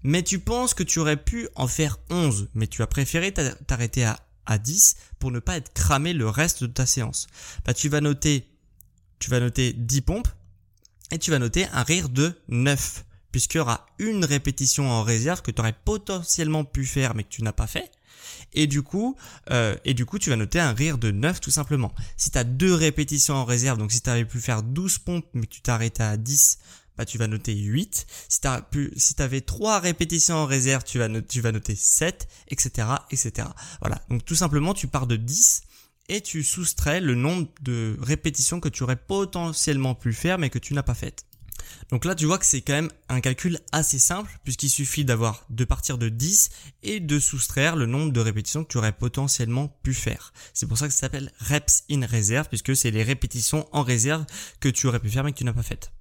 mais 0.02 0.22
tu 0.22 0.38
penses 0.38 0.74
que 0.74 0.82
tu 0.82 0.98
aurais 0.98 1.16
pu 1.16 1.48
en 1.54 1.66
faire 1.66 1.98
11, 2.10 2.48
mais 2.54 2.66
tu 2.66 2.82
as 2.82 2.86
préféré 2.86 3.32
t'arrêter 3.32 4.04
à, 4.04 4.18
à 4.46 4.58
10 4.58 4.96
pour 5.18 5.30
ne 5.30 5.38
pas 5.38 5.56
être 5.56 5.72
cramé 5.72 6.12
le 6.12 6.28
reste 6.28 6.62
de 6.62 6.68
ta 6.68 6.86
séance. 6.86 7.26
Bah, 7.64 7.74
tu 7.74 7.88
vas 7.88 8.00
noter, 8.00 8.48
tu 9.18 9.30
vas 9.30 9.40
noter 9.40 9.72
10 9.72 10.00
pompes, 10.02 10.28
et 11.12 11.18
tu 11.18 11.30
vas 11.30 11.38
noter 11.38 11.66
un 11.72 11.82
rire 11.82 12.08
de 12.08 12.34
9 12.48 13.04
puisqu'il 13.30 13.58
y 13.58 13.60
aura 13.60 13.86
une 13.98 14.24
répétition 14.24 14.90
en 14.90 15.02
réserve 15.02 15.42
que 15.42 15.50
tu 15.50 15.60
aurais 15.60 15.74
potentiellement 15.84 16.64
pu 16.64 16.84
faire 16.84 17.14
mais 17.14 17.24
que 17.24 17.30
tu 17.30 17.42
n'as 17.42 17.52
pas 17.52 17.66
fait. 17.66 17.90
Et 18.54 18.66
du 18.66 18.82
coup, 18.82 19.16
euh, 19.50 19.74
et 19.84 19.94
du 19.94 20.04
coup, 20.04 20.18
tu 20.18 20.30
vas 20.30 20.36
noter 20.36 20.60
un 20.60 20.72
rire 20.72 20.98
de 20.98 21.10
9 21.10 21.40
tout 21.40 21.50
simplement. 21.50 21.92
Si 22.16 22.30
tu 22.30 22.38
as 22.38 22.44
deux 22.44 22.74
répétitions 22.74 23.34
en 23.34 23.44
réserve, 23.44 23.78
donc 23.78 23.92
si 23.92 24.02
tu 24.02 24.10
avais 24.10 24.24
pu 24.24 24.40
faire 24.40 24.62
12 24.62 24.98
pompes 24.98 25.26
mais 25.34 25.46
que 25.46 25.52
tu 25.52 25.62
t'arrêtais 25.62 26.02
à 26.02 26.16
10, 26.16 26.58
bah 26.98 27.06
tu 27.06 27.16
vas 27.16 27.26
noter 27.26 27.54
8. 27.54 28.06
Si 28.28 28.40
tu 28.40 28.48
pu, 28.70 28.92
si 28.96 29.14
avais 29.22 29.40
3 29.40 29.80
répétitions 29.80 30.36
en 30.36 30.46
réserve, 30.46 30.84
tu 30.84 30.98
vas, 30.98 31.08
tu 31.22 31.40
vas 31.40 31.52
noter 31.52 31.74
7, 31.74 32.28
etc., 32.48 32.88
etc. 33.10 33.48
Voilà. 33.80 34.02
Donc 34.10 34.24
tout 34.24 34.34
simplement, 34.34 34.74
tu 34.74 34.86
pars 34.86 35.06
de 35.06 35.16
10 35.16 35.62
et 36.12 36.20
tu 36.20 36.42
soustrais 36.42 37.00
le 37.00 37.14
nombre 37.14 37.48
de 37.62 37.96
répétitions 37.98 38.60
que 38.60 38.68
tu 38.68 38.82
aurais 38.82 38.96
potentiellement 38.96 39.94
pu 39.94 40.12
faire 40.12 40.36
mais 40.36 40.50
que 40.50 40.58
tu 40.58 40.74
n'as 40.74 40.82
pas 40.82 40.94
faites. 40.94 41.24
Donc 41.90 42.04
là, 42.04 42.14
tu 42.14 42.26
vois 42.26 42.36
que 42.36 42.44
c'est 42.44 42.60
quand 42.60 42.74
même 42.74 42.90
un 43.08 43.20
calcul 43.20 43.58
assez 43.72 43.98
simple 43.98 44.38
puisqu'il 44.44 44.68
suffit 44.68 45.06
d'avoir 45.06 45.46
de 45.48 45.64
partir 45.64 45.96
de 45.96 46.10
10 46.10 46.50
et 46.82 47.00
de 47.00 47.18
soustraire 47.18 47.76
le 47.76 47.86
nombre 47.86 48.12
de 48.12 48.20
répétitions 48.20 48.62
que 48.62 48.68
tu 48.68 48.76
aurais 48.76 48.92
potentiellement 48.92 49.68
pu 49.82 49.94
faire. 49.94 50.34
C'est 50.52 50.66
pour 50.66 50.76
ça 50.76 50.86
que 50.86 50.92
ça 50.92 51.00
s'appelle 51.00 51.32
reps 51.38 51.84
in 51.90 52.06
reserve 52.06 52.48
puisque 52.48 52.76
c'est 52.76 52.90
les 52.90 53.02
répétitions 53.02 53.66
en 53.72 53.82
réserve 53.82 54.26
que 54.60 54.68
tu 54.68 54.86
aurais 54.88 55.00
pu 55.00 55.08
faire 55.08 55.24
mais 55.24 55.32
que 55.32 55.38
tu 55.38 55.44
n'as 55.44 55.54
pas 55.54 55.62
faites. 55.62 55.92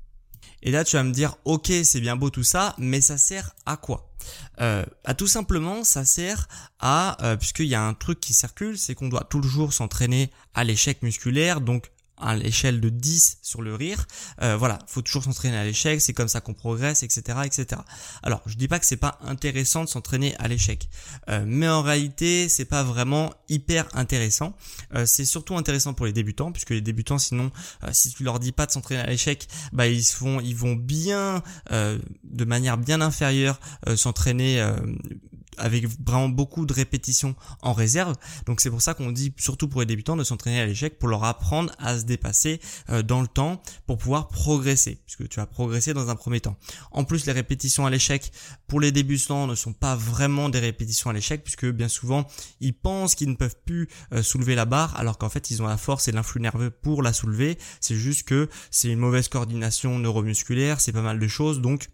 Et 0.63 0.71
là, 0.71 0.83
tu 0.83 0.95
vas 0.95 1.03
me 1.03 1.11
dire, 1.11 1.35
ok, 1.45 1.71
c'est 1.83 2.01
bien 2.01 2.15
beau 2.15 2.29
tout 2.29 2.43
ça, 2.43 2.75
mais 2.77 3.01
ça 3.01 3.17
sert 3.17 3.55
à 3.65 3.77
quoi? 3.77 4.11
Euh, 4.59 4.85
à 5.05 5.13
tout 5.13 5.27
simplement, 5.27 5.83
ça 5.83 6.05
sert 6.05 6.47
à, 6.79 7.17
euh, 7.25 7.35
puisqu'il 7.35 7.65
y 7.65 7.75
a 7.75 7.81
un 7.81 7.93
truc 7.93 8.19
qui 8.19 8.33
circule, 8.33 8.77
c'est 8.77 8.93
qu'on 8.93 9.09
doit 9.09 9.23
toujours 9.23 9.73
s'entraîner 9.73 10.31
à 10.53 10.63
l'échec 10.63 11.01
musculaire, 11.01 11.61
donc 11.61 11.91
à 12.21 12.35
l'échelle 12.35 12.79
de 12.79 12.89
10 12.89 13.39
sur 13.41 13.61
le 13.61 13.75
rire. 13.75 14.05
Euh, 14.41 14.55
voilà, 14.57 14.79
faut 14.87 15.01
toujours 15.01 15.23
s'entraîner 15.23 15.57
à 15.57 15.63
l'échec, 15.63 16.01
c'est 16.01 16.13
comme 16.13 16.27
ça 16.27 16.41
qu'on 16.41 16.53
progresse, 16.53 17.03
etc., 17.03 17.39
etc. 17.45 17.81
Alors, 18.23 18.41
je 18.45 18.55
dis 18.55 18.67
pas 18.67 18.79
que 18.79 18.85
c'est 18.85 18.97
pas 18.97 19.19
intéressant 19.23 19.83
de 19.83 19.89
s'entraîner 19.89 20.35
à 20.37 20.47
l'échec, 20.47 20.89
euh, 21.29 21.43
mais 21.45 21.67
en 21.67 21.81
réalité, 21.81 22.49
c'est 22.49 22.65
pas 22.65 22.83
vraiment 22.83 23.33
hyper 23.49 23.87
intéressant. 23.93 24.55
Euh, 24.95 25.05
c'est 25.05 25.25
surtout 25.25 25.57
intéressant 25.57 25.93
pour 25.93 26.05
les 26.05 26.13
débutants, 26.13 26.51
puisque 26.51 26.71
les 26.71 26.81
débutants, 26.81 27.17
sinon, 27.17 27.51
euh, 27.83 27.89
si 27.91 28.13
tu 28.13 28.23
leur 28.23 28.39
dis 28.39 28.51
pas 28.51 28.65
de 28.65 28.71
s'entraîner 28.71 29.01
à 29.01 29.07
l'échec, 29.07 29.47
bah 29.73 29.87
ils 29.87 30.03
vont, 30.19 30.39
ils 30.39 30.55
vont 30.55 30.75
bien, 30.75 31.43
de 31.71 32.45
manière 32.45 32.77
bien 32.77 33.01
inférieure, 33.01 33.59
s'entraîner 33.95 34.61
avec 35.57 35.85
vraiment 36.05 36.29
beaucoup 36.29 36.65
de 36.65 36.73
répétitions 36.73 37.35
en 37.61 37.73
réserve. 37.73 38.15
Donc 38.45 38.61
c'est 38.61 38.69
pour 38.69 38.81
ça 38.81 38.93
qu'on 38.93 39.11
dit 39.11 39.33
surtout 39.37 39.67
pour 39.67 39.81
les 39.81 39.85
débutants 39.85 40.15
de 40.15 40.23
s'entraîner 40.23 40.61
à 40.61 40.65
l'échec 40.65 40.99
pour 40.99 41.09
leur 41.09 41.23
apprendre 41.23 41.73
à 41.77 41.97
se 41.97 42.03
dépasser 42.03 42.59
euh, 42.89 43.01
dans 43.01 43.21
le 43.21 43.27
temps 43.27 43.61
pour 43.87 43.97
pouvoir 43.97 44.29
progresser 44.29 45.01
puisque 45.05 45.27
tu 45.29 45.39
vas 45.39 45.45
progresser 45.45 45.93
dans 45.93 46.09
un 46.09 46.15
premier 46.15 46.39
temps. 46.39 46.57
En 46.91 47.03
plus 47.03 47.25
les 47.25 47.31
répétitions 47.31 47.85
à 47.85 47.89
l'échec 47.89 48.31
pour 48.67 48.79
les 48.79 48.91
débutants 48.91 49.47
ne 49.47 49.55
sont 49.55 49.73
pas 49.73 49.95
vraiment 49.95 50.49
des 50.49 50.59
répétitions 50.59 51.09
à 51.09 51.13
l'échec 51.13 51.43
puisque 51.43 51.65
bien 51.65 51.87
souvent 51.87 52.25
ils 52.59 52.73
pensent 52.73 53.15
qu'ils 53.15 53.29
ne 53.29 53.35
peuvent 53.35 53.57
plus 53.65 53.89
euh, 54.13 54.23
soulever 54.23 54.55
la 54.55 54.65
barre 54.65 54.95
alors 54.97 55.17
qu'en 55.17 55.29
fait 55.29 55.51
ils 55.51 55.61
ont 55.61 55.67
la 55.67 55.77
force 55.77 56.07
et 56.07 56.11
l'influx 56.11 56.41
nerveux 56.41 56.69
pour 56.69 57.03
la 57.03 57.13
soulever. 57.13 57.57
C'est 57.79 57.95
juste 57.95 58.23
que 58.23 58.49
c'est 58.69 58.89
une 58.89 58.99
mauvaise 58.99 59.27
coordination 59.27 59.99
neuromusculaire, 59.99 60.79
c'est 60.79 60.91
pas 60.91 61.01
mal 61.01 61.19
de 61.19 61.27
choses 61.27 61.61
donc 61.61 61.89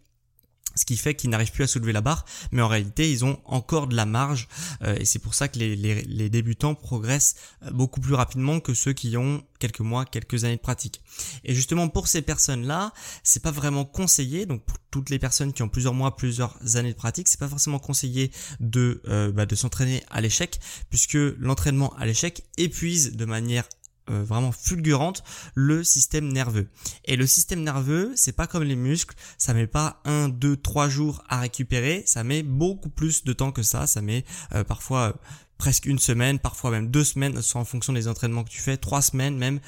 ce 0.78 0.86
qui 0.86 0.96
fait 0.96 1.16
qu'ils 1.16 1.30
n'arrivent 1.30 1.52
plus 1.52 1.64
à 1.64 1.68
soulever 1.68 1.92
la 1.92 2.02
barre, 2.02 2.26
mais 2.52 2.62
en 2.62 2.68
réalité 2.68 3.12
ils 3.12 3.26
ont 3.26 3.40
encore 3.46 3.88
de 3.88 3.96
la 3.96 4.06
marge 4.06 4.48
euh, 4.84 4.96
et 4.96 5.06
c'est 5.06 5.20
pour 5.20 5.34
ça 5.34 5.48
que 5.48 5.60
les, 5.60 6.30
débutants 6.30 6.76
progressent 6.76 7.36
euh, 7.64 7.72
beaucoup 7.72 8.00
plus 8.00 8.14
rapidement 8.14 8.60
que 8.60 8.74
ceux 8.74 8.94
qui 8.94 9.18
ont 9.18 9.44
quelques 9.60 9.80
mois, 9.80 10.06
quelques 10.06 10.44
années 10.44 10.56
de 10.56 10.62
pratique. 10.62 11.02
Et 11.44 11.56
justement 11.56 11.88
pour 11.90 12.08
ces 12.08 12.22
personnes-là, 12.22 12.94
c'est 13.24 13.42
pas 13.42 13.52
vraiment 13.52 13.86
conseillé, 13.86 14.46
donc 14.46 14.64
pour 14.64 14.78
toutes 14.92 15.10
les 15.10 15.20
personnes 15.20 15.52
qui 15.52 15.64
ont 15.64 15.70
plusieurs 15.70 15.94
mois, 15.94 16.16
plusieurs 16.16 16.58
années 16.76 16.94
de 16.94 16.98
pratique, 16.98 17.28
c'est 17.28 17.40
pas 17.40 17.48
forcément 17.48 17.80
conseillé 17.80 18.32
de 18.60 19.02
euh, 19.08 19.32
bah, 19.32 19.46
de 19.46 19.56
s'entraîner 19.56 20.04
à 20.10 20.22
l'échec, 20.22 20.60
puisque 20.90 21.18
l'entraînement 21.40 21.96
à 21.98 22.06
l'échec 22.06 22.44
épuise 22.58 23.16
de 23.16 23.26
manière 23.26 23.68
euh, 24.10 24.24
vraiment 24.24 24.52
fulgurante 24.52 25.24
le 25.56 25.84
système 25.84 26.32
nerveux. 26.32 26.68
Et 27.06 27.16
le 27.16 27.28
système 27.28 27.64
nerveux, 27.64 28.14
c'est 28.16 28.32
pas 28.32 28.48
comme 28.48 28.64
les 28.64 28.76
muscles, 28.76 29.16
ça 29.38 29.54
met 29.54 29.68
pas 29.68 30.02
un, 30.06 30.30
deux, 30.30 30.58
trois 30.58 30.90
jours 30.90 31.24
à 31.30 31.40
récupérer, 31.40 32.04
ça 32.06 32.24
met 32.24 32.44
beaucoup 32.44 32.90
plus 32.90 33.24
de 33.24 33.34
temps 33.34 33.52
que 33.52 33.64
ça, 33.64 33.88
ça 33.88 34.02
met 34.02 34.26
euh, 34.54 34.64
parfois 34.64 35.10
euh, 35.10 35.14
presque 35.58 35.86
une 35.86 36.00
semaine, 36.00 36.40
parfois 36.40 36.72
même 36.72 36.92
deux 36.92 37.04
semaines, 37.04 37.40
en 37.54 37.66
fonction 37.66 37.94
des 37.94 38.08
entraînements 38.08 38.44
que 38.44 38.50
tu 38.50 38.62
fais, 38.62 38.78
trois 38.78 39.02
semaines 39.02 39.38
même, 39.38 39.60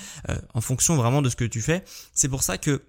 en 0.53 0.61
fonction 0.61 0.95
vraiment 0.95 1.23
de 1.23 1.29
ce 1.29 1.35
que 1.35 1.45
tu 1.45 1.61
fais. 1.61 1.83
C'est 2.13 2.29
pour 2.29 2.43
ça 2.43 2.59
que 2.59 2.83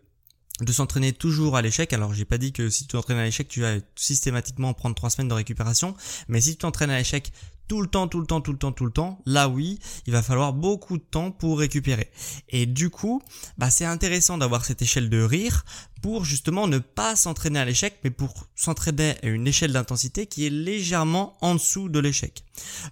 de 0.61 0.73
s'entraîner 0.73 1.13
toujours 1.13 1.57
à 1.57 1.63
l'échec. 1.63 1.93
Alors 1.93 2.15
j'ai 2.15 2.25
pas 2.25 2.39
dit 2.39 2.53
que 2.53 2.69
si 2.69 2.83
tu 2.83 2.89
t'entraînes 2.89 3.19
à 3.19 3.25
l'échec, 3.25 3.49
tu 3.49 3.61
vas 3.61 3.77
systématiquement 3.97 4.75
prendre 4.75 4.95
trois 4.95 5.11
semaines 5.11 5.29
de 5.29 5.35
récupération, 5.35 5.95
mais 6.29 6.41
si 6.41 6.53
tu 6.53 6.59
t'entraînes 6.59 6.91
à 6.91 6.99
l'échec 6.99 7.33
tout 7.71 7.81
le 7.81 7.87
temps, 7.87 8.09
tout 8.09 8.19
le 8.19 8.27
temps, 8.27 8.41
tout 8.41 8.51
le 8.51 8.59
temps, 8.59 8.73
tout 8.73 8.85
le 8.85 8.91
temps, 8.91 9.23
là 9.27 9.49
oui, 9.49 9.79
il 10.05 10.13
va 10.13 10.23
falloir 10.23 10.53
beaucoup 10.53 10.99
de 10.99 11.05
temps 11.05 11.31
pour 11.31 11.61
récupérer. 11.61 12.11
Et 12.49 12.67
du 12.67 12.91
coup, 12.91 13.23
bah 13.59 13.71
c'est 13.71 13.85
intéressant 13.85 14.39
d'avoir 14.39 14.65
cette 14.65 14.83
échelle 14.83 15.09
de 15.09 15.23
rire 15.23 15.65
pour 16.03 16.25
justement 16.25 16.67
ne 16.67 16.79
pas 16.81 17.15
s'entraîner 17.15 17.61
à 17.61 17.65
l'échec, 17.65 18.01
mais 18.03 18.11
pour 18.11 18.49
s'entraîner 18.57 19.15
à 19.23 19.29
une 19.29 19.47
échelle 19.47 19.73
d'intensité 19.73 20.27
qui 20.27 20.47
est 20.47 20.51
légèrement 20.51 21.37
en 21.43 21.55
dessous 21.55 21.89
de 21.89 22.01
l'échec. 22.01 22.43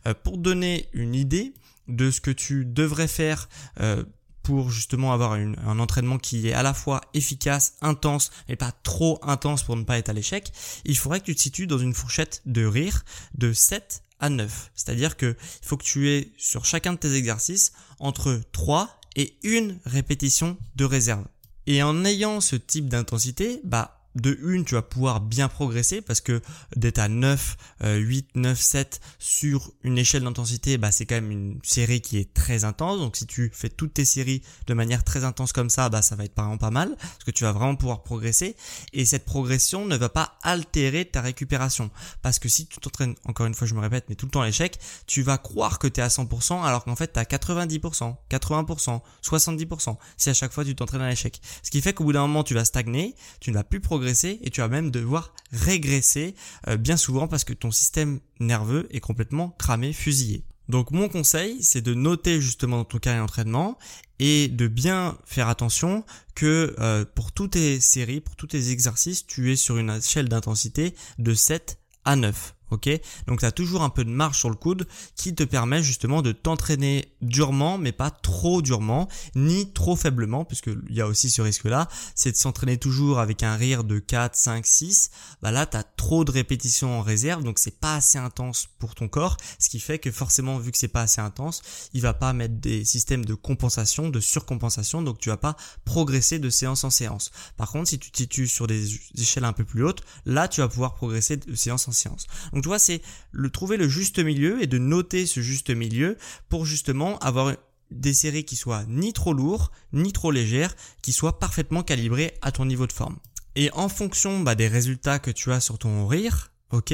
Euh, 0.06 0.14
pour 0.14 0.38
donner 0.38 0.88
une 0.92 1.16
idée 1.16 1.54
de 1.88 2.12
ce 2.12 2.20
que 2.20 2.30
tu 2.30 2.64
devrais 2.64 3.08
faire 3.08 3.48
euh, 3.80 4.04
pour 4.44 4.70
justement 4.70 5.12
avoir 5.12 5.32
un 5.32 5.78
entraînement 5.80 6.18
qui 6.18 6.46
est 6.46 6.52
à 6.52 6.62
la 6.62 6.72
fois 6.72 7.00
efficace, 7.14 7.74
intense, 7.80 8.30
mais 8.48 8.54
pas 8.54 8.70
trop 8.84 9.18
intense 9.22 9.64
pour 9.64 9.74
ne 9.74 9.82
pas 9.82 9.98
être 9.98 10.08
à 10.08 10.12
l'échec, 10.12 10.52
il 10.84 10.96
faudrait 10.96 11.18
que 11.18 11.26
tu 11.26 11.34
te 11.34 11.42
situes 11.42 11.66
dans 11.66 11.78
une 11.78 11.94
fourchette 11.94 12.42
de 12.46 12.64
rire 12.64 13.04
de 13.34 13.52
7 13.52 14.04
à 14.20 14.30
9. 14.30 14.70
C'est-à-dire 14.74 15.16
que 15.16 15.36
il 15.62 15.66
faut 15.66 15.76
que 15.76 15.84
tu 15.84 16.08
aies 16.08 16.32
sur 16.36 16.64
chacun 16.64 16.92
de 16.92 16.98
tes 16.98 17.14
exercices 17.14 17.72
entre 17.98 18.40
3 18.52 19.00
et 19.16 19.36
une 19.42 19.78
répétition 19.84 20.56
de 20.76 20.84
réserve. 20.84 21.24
Et 21.66 21.82
en 21.82 22.04
ayant 22.04 22.40
ce 22.40 22.56
type 22.56 22.88
d'intensité, 22.88 23.60
bah 23.64 23.97
de 24.14 24.38
une, 24.42 24.64
tu 24.64 24.74
vas 24.74 24.82
pouvoir 24.82 25.20
bien 25.20 25.48
progresser 25.48 26.00
parce 26.00 26.20
que 26.20 26.40
d'être 26.76 26.98
à 26.98 27.08
9, 27.08 27.56
8, 27.84 28.30
9, 28.34 28.58
7 28.58 29.00
sur 29.18 29.72
une 29.82 29.98
échelle 29.98 30.24
d'intensité, 30.24 30.78
bah, 30.78 30.90
c'est 30.90 31.06
quand 31.06 31.14
même 31.14 31.30
une 31.30 31.58
série 31.62 32.00
qui 32.00 32.18
est 32.18 32.32
très 32.34 32.64
intense. 32.64 32.98
Donc 32.98 33.16
si 33.16 33.26
tu 33.26 33.50
fais 33.52 33.68
toutes 33.68 33.94
tes 33.94 34.04
séries 34.04 34.42
de 34.66 34.74
manière 34.74 35.04
très 35.04 35.24
intense 35.24 35.52
comme 35.52 35.70
ça, 35.70 35.88
bah, 35.88 36.02
ça 36.02 36.16
va 36.16 36.24
être 36.24 36.36
vraiment 36.36 36.58
pas 36.58 36.70
mal 36.70 36.96
parce 36.96 37.24
que 37.24 37.30
tu 37.30 37.44
vas 37.44 37.52
vraiment 37.52 37.76
pouvoir 37.76 38.02
progresser. 38.02 38.56
Et 38.92 39.04
cette 39.04 39.24
progression 39.24 39.86
ne 39.86 39.96
va 39.96 40.08
pas 40.08 40.38
altérer 40.42 41.04
ta 41.04 41.20
récupération. 41.20 41.90
Parce 42.22 42.38
que 42.38 42.48
si 42.48 42.66
tu 42.66 42.80
t'entraînes, 42.80 43.14
encore 43.24 43.46
une 43.46 43.54
fois, 43.54 43.66
je 43.66 43.74
me 43.74 43.80
répète, 43.80 44.06
mais 44.08 44.14
tout 44.14 44.26
le 44.26 44.30
temps 44.30 44.42
à 44.42 44.46
l'échec, 44.46 44.78
tu 45.06 45.22
vas 45.22 45.38
croire 45.38 45.78
que 45.78 45.86
tu 45.86 46.00
es 46.00 46.02
à 46.02 46.08
100% 46.08 46.62
alors 46.62 46.84
qu'en 46.84 46.96
fait 46.96 47.12
tu 47.12 47.18
à 47.18 47.24
90%, 47.24 48.16
80%, 48.30 49.00
70% 49.22 49.96
si 50.16 50.30
à 50.30 50.34
chaque 50.34 50.52
fois 50.52 50.64
tu 50.64 50.74
t'entraînes 50.74 51.02
à 51.02 51.10
l'échec. 51.10 51.40
Ce 51.62 51.70
qui 51.70 51.80
fait 51.80 51.92
qu'au 51.92 52.04
bout 52.04 52.12
d'un 52.12 52.22
moment 52.22 52.44
tu 52.44 52.54
vas 52.54 52.64
stagner, 52.64 53.14
tu 53.40 53.50
ne 53.50 53.56
vas 53.56 53.64
plus 53.64 53.80
progresser 53.80 54.07
et 54.42 54.50
tu 54.50 54.60
vas 54.60 54.68
même 54.68 54.90
devoir 54.90 55.34
régresser 55.52 56.34
euh, 56.68 56.76
bien 56.76 56.96
souvent 56.96 57.28
parce 57.28 57.44
que 57.44 57.52
ton 57.52 57.70
système 57.70 58.20
nerveux 58.40 58.86
est 58.90 59.00
complètement 59.00 59.50
cramé, 59.58 59.92
fusillé. 59.92 60.44
Donc 60.68 60.90
mon 60.90 61.08
conseil, 61.08 61.62
c'est 61.62 61.80
de 61.80 61.94
noter 61.94 62.40
justement 62.40 62.78
dans 62.78 62.84
ton 62.84 62.98
carnet 62.98 63.20
d'entraînement 63.20 63.78
et 64.18 64.48
de 64.48 64.66
bien 64.66 65.16
faire 65.24 65.48
attention 65.48 66.04
que 66.34 66.74
euh, 66.78 67.04
pour 67.14 67.32
toutes 67.32 67.52
tes 67.52 67.80
séries, 67.80 68.20
pour 68.20 68.36
tous 68.36 68.48
tes 68.48 68.70
exercices, 68.70 69.26
tu 69.26 69.52
es 69.52 69.56
sur 69.56 69.78
une 69.78 69.90
échelle 69.90 70.28
d'intensité 70.28 70.94
de 71.18 71.32
7 71.32 71.78
à 72.04 72.16
9 72.16 72.54
ok? 72.70 72.88
Donc 73.26 73.40
tu 73.40 73.44
as 73.44 73.52
toujours 73.52 73.82
un 73.82 73.90
peu 73.90 74.04
de 74.04 74.10
marge 74.10 74.38
sur 74.38 74.50
le 74.50 74.56
coude 74.56 74.86
qui 75.14 75.34
te 75.34 75.44
permet 75.44 75.82
justement 75.82 76.22
de 76.22 76.32
t'entraîner 76.32 77.12
durement, 77.22 77.78
mais 77.78 77.92
pas 77.92 78.10
trop 78.10 78.62
durement, 78.62 79.08
ni 79.34 79.72
trop 79.72 79.96
faiblement, 79.96 80.44
puisque 80.44 80.70
il 80.88 80.94
y 80.94 81.00
a 81.00 81.06
aussi 81.06 81.30
ce 81.30 81.42
risque-là, 81.42 81.88
c'est 82.14 82.32
de 82.32 82.36
s'entraîner 82.36 82.78
toujours 82.78 83.18
avec 83.18 83.42
un 83.42 83.56
rire 83.56 83.84
de 83.84 83.98
4, 83.98 84.34
5, 84.34 84.66
6. 84.66 85.10
Bah 85.42 85.50
là, 85.50 85.66
tu 85.66 85.78
trop 85.96 86.24
de 86.24 86.30
répétitions 86.30 86.98
en 86.98 87.02
réserve, 87.02 87.42
donc 87.44 87.58
c'est 87.58 87.78
pas 87.78 87.96
assez 87.96 88.18
intense 88.18 88.68
pour 88.78 88.94
ton 88.94 89.08
corps, 89.08 89.36
ce 89.58 89.68
qui 89.68 89.80
fait 89.80 89.98
que 89.98 90.10
forcément, 90.10 90.58
vu 90.58 90.70
que 90.70 90.78
c'est 90.78 90.88
pas 90.88 91.02
assez 91.02 91.20
intense, 91.20 91.62
il 91.92 92.00
va 92.00 92.14
pas 92.14 92.32
mettre 92.32 92.54
des 92.54 92.84
systèmes 92.84 93.24
de 93.24 93.34
compensation, 93.34 94.08
de 94.08 94.20
surcompensation, 94.20 95.02
donc 95.02 95.18
tu 95.18 95.28
vas 95.28 95.36
pas 95.36 95.56
progresser 95.84 96.38
de 96.38 96.50
séance 96.50 96.84
en 96.84 96.90
séance. 96.90 97.30
Par 97.56 97.70
contre, 97.70 97.88
si 97.88 97.98
tu 97.98 98.10
te 98.10 98.16
situes 98.16 98.48
sur 98.48 98.66
des 98.66 98.98
échelles 99.16 99.44
un 99.44 99.52
peu 99.52 99.64
plus 99.64 99.84
hautes, 99.84 100.02
là, 100.24 100.48
tu 100.48 100.60
vas 100.60 100.68
pouvoir 100.68 100.94
progresser 100.94 101.36
de 101.36 101.54
séance 101.54 101.88
en 101.88 101.92
séance. 101.92 102.26
Tu 102.62 102.68
vois, 102.68 102.78
c'est 102.78 103.02
le 103.32 103.50
trouver 103.50 103.76
le 103.76 103.88
juste 103.88 104.18
milieu 104.18 104.62
et 104.62 104.66
de 104.66 104.78
noter 104.78 105.26
ce 105.26 105.40
juste 105.40 105.70
milieu 105.70 106.16
pour 106.48 106.66
justement 106.66 107.18
avoir 107.18 107.54
des 107.90 108.14
séries 108.14 108.44
qui 108.44 108.56
soient 108.56 108.84
ni 108.86 109.12
trop 109.12 109.32
lourdes, 109.32 109.70
ni 109.92 110.12
trop 110.12 110.30
légères, 110.30 110.74
qui 111.02 111.12
soient 111.12 111.38
parfaitement 111.38 111.82
calibrées 111.82 112.34
à 112.42 112.52
ton 112.52 112.66
niveau 112.66 112.86
de 112.86 112.92
forme. 112.92 113.16
Et 113.56 113.70
en 113.72 113.88
fonction 113.88 114.40
bah, 114.40 114.54
des 114.54 114.68
résultats 114.68 115.18
que 115.18 115.30
tu 115.30 115.52
as 115.52 115.60
sur 115.60 115.78
ton 115.78 116.06
rire, 116.06 116.52
ok, 116.70 116.92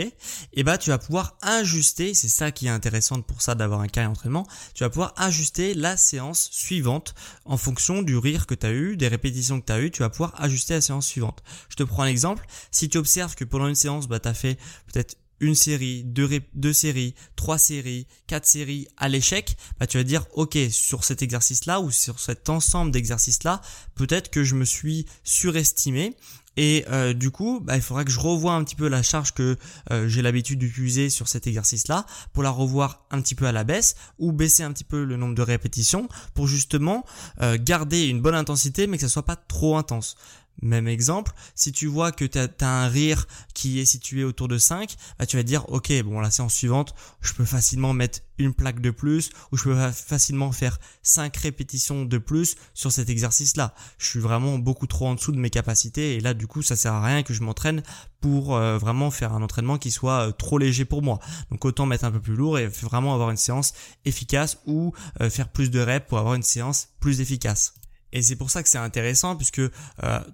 et 0.53 0.63
bah 0.63 0.79
tu 0.79 0.91
vas 0.91 0.99
pouvoir 0.99 1.37
ajuster, 1.43 2.15
c'est 2.15 2.29
ça 2.29 2.53
qui 2.53 2.67
est 2.67 2.71
intéressant 2.71 3.21
pour 3.23 3.43
ça 3.43 3.55
d'avoir 3.55 3.81
un 3.81 3.89
carré 3.89 4.07
d'entraînement, 4.07 4.47
tu 4.73 4.85
vas 4.85 4.91
pouvoir 4.91 5.13
ajuster 5.17 5.75
la 5.75 5.97
séance 5.97 6.49
suivante 6.53 7.15
en 7.45 7.57
fonction 7.57 8.03
du 8.03 8.17
rire 8.17 8.47
que 8.47 8.55
tu 8.55 8.67
as 8.67 8.73
eu, 8.73 8.97
des 8.97 9.09
répétitions 9.09 9.61
que 9.61 9.67
tu 9.67 9.73
as 9.73 9.81
eu, 9.81 9.91
tu 9.91 10.03
vas 10.03 10.11
pouvoir 10.11 10.41
ajuster 10.41 10.75
la 10.75 10.81
séance 10.81 11.07
suivante. 11.07 11.43
Je 11.69 11.77
te 11.77 11.83
prends 11.83 12.05
un 12.05 12.09
exemple, 12.09 12.47
si 12.71 12.89
tu 12.89 12.99
observes 12.99 13.35
que 13.35 13.45
pendant 13.45 13.67
une 13.67 13.75
séance, 13.75 14.07
bah 14.07 14.21
tu 14.21 14.29
as 14.29 14.35
fait 14.35 14.59
peut-être 14.93 15.17
une 15.41 15.55
série, 15.55 16.05
deux, 16.05 16.41
deux 16.55 16.73
séries, 16.73 17.15
trois 17.37 17.59
séries, 17.59 18.07
quatre 18.27 18.47
séries 18.47 18.87
à 18.97 19.09
l'échec, 19.09 19.57
bah 19.79 19.87
tu 19.87 19.97
vas 19.97 20.05
dire 20.05 20.27
ok 20.35 20.57
sur 20.71 21.05
cet 21.05 21.23
exercice-là 21.23 21.81
ou 21.81 21.91
sur 21.91 22.21
cet 22.21 22.49
ensemble 22.49 22.91
d'exercices-là, 22.91 23.61
peut-être 23.95 24.31
que 24.31 24.45
je 24.45 24.55
me 24.55 24.65
suis 24.65 25.07
surestimé 25.23 26.17
et 26.57 26.85
euh, 26.89 27.15
du 27.15 27.31
coup, 27.31 27.61
bah, 27.63 27.77
il 27.77 27.83
faudra 27.83 28.05
que 28.05 28.11
je 28.11 28.21
revoie 28.21 28.53
un 28.53 28.63
petit 28.65 28.77
peu 28.77 28.89
la 28.89 29.03
charge 29.03 29.33
que 29.33 29.57
euh, 29.91 30.09
j'ai 30.09 30.23
l'habitude 30.23 30.59
d'utiliser 30.59 31.11
sur 31.11 31.29
cet 31.29 31.47
exercice-là 31.47 32.07
pour 32.33 32.43
la 32.43 32.51
revoir 32.51 33.05
un 33.11 33.21
petit 33.21 33.35
peu 33.35 33.47
à 33.47 33.53
la 33.53 33.65
baisse 33.65 33.97
ou 34.19 34.33
baisser 34.33 34.63
un 34.63 34.73
petit 34.73 34.85
peu 34.85 35.05
le 35.05 35.17
nombre 35.17 35.35
de 35.35 35.43
répétitions 35.43 36.09
pour 36.35 36.47
justement 36.47 37.05
euh, 37.41 37.59
garder 37.61 38.07
une 38.07 38.21
bonne 38.21 38.35
intensité 38.35 38.87
mais 38.87 38.97
que 38.97 39.03
ça 39.03 39.09
soit 39.09 39.25
pas 39.25 39.37
trop 39.37 39.77
intense. 39.77 40.17
Même 40.63 40.89
exemple, 40.89 41.33
si 41.55 41.73
tu 41.73 41.87
vois 41.87 42.13
que 42.13 42.25
tu 42.25 42.39
as, 42.39 42.49
un 42.61 42.89
rire 42.89 43.27
qui 43.55 43.81
est 43.81 43.85
situé 43.85 44.25
autour 44.25 44.49
de 44.49 44.59
5, 44.59 44.95
bah 45.19 45.27
tu 45.27 45.37
vas 45.37 45.43
te 45.43 45.49
dire, 45.49 45.69
ok, 45.69 45.93
bon, 46.03 46.21
la 46.21 46.31
séance 46.31 46.55
suivante, 46.55 46.95
je 47.21 47.33
peux 47.35 47.45
facilement 47.45 47.93
mettre 47.93 48.21
une 48.39 48.55
plaque 48.55 48.81
de 48.81 48.91
plus 48.91 49.31
ou 49.53 49.57
je 49.57 49.65
peux 49.65 49.91
facilement 49.93 50.53
faire 50.53 50.79
5 51.03 51.37
répétitions 51.37 52.05
de 52.05 52.19
plus 52.19 52.57
sur 52.73 52.91
cet 52.91 53.11
exercice-là. 53.11 53.75
Je 53.99 54.07
suis 54.07 54.21
vraiment 54.21 54.59
beaucoup 54.59 54.87
trop 54.87 55.07
en 55.07 55.15
dessous 55.15 55.33
de 55.33 55.39
mes 55.39 55.51
capacités 55.51 56.15
et 56.17 56.21
là, 56.21 56.35
du 56.35 56.47
coup, 56.47 56.63
ça 56.63 56.77
sert 56.77 56.93
à 56.93 57.05
rien 57.05 57.23
que 57.23 57.35
je 57.35 57.43
m'entraîne 57.43 57.83
pour 58.21 58.57
euh, 58.57 58.79
vraiment 58.79 59.11
faire 59.11 59.35
un 59.35 59.43
entraînement 59.43 59.77
qui 59.77 59.91
soit 59.91 60.29
euh, 60.29 60.33
trop 60.33 60.57
léger 60.57 60.87
pour 60.87 61.03
moi. 61.03 61.21
Donc 61.51 61.65
autant 61.65 61.85
mettre 61.85 62.05
un 62.05 62.11
peu 62.11 62.21
plus 62.21 62.35
lourd 62.35 62.59
et 62.59 62.67
vraiment 62.67 63.13
avoir 63.13 63.31
une 63.31 63.37
séance 63.37 63.75
efficace 64.07 64.59
ou 64.67 64.95
euh, 65.21 65.29
faire 65.29 65.49
plus 65.49 65.71
de 65.71 65.81
reps 65.81 66.09
pour 66.09 66.19
avoir 66.19 66.35
une 66.35 66.43
séance 66.43 66.89
plus 67.01 67.21
efficace. 67.21 67.75
Et 68.15 68.23
c'est 68.23 68.37
pour 68.37 68.49
ça 68.49 68.63
que 68.63 68.69
c'est 68.69 68.79
intéressant 68.79 69.35
puisque 69.35 69.59
euh, 69.59 69.71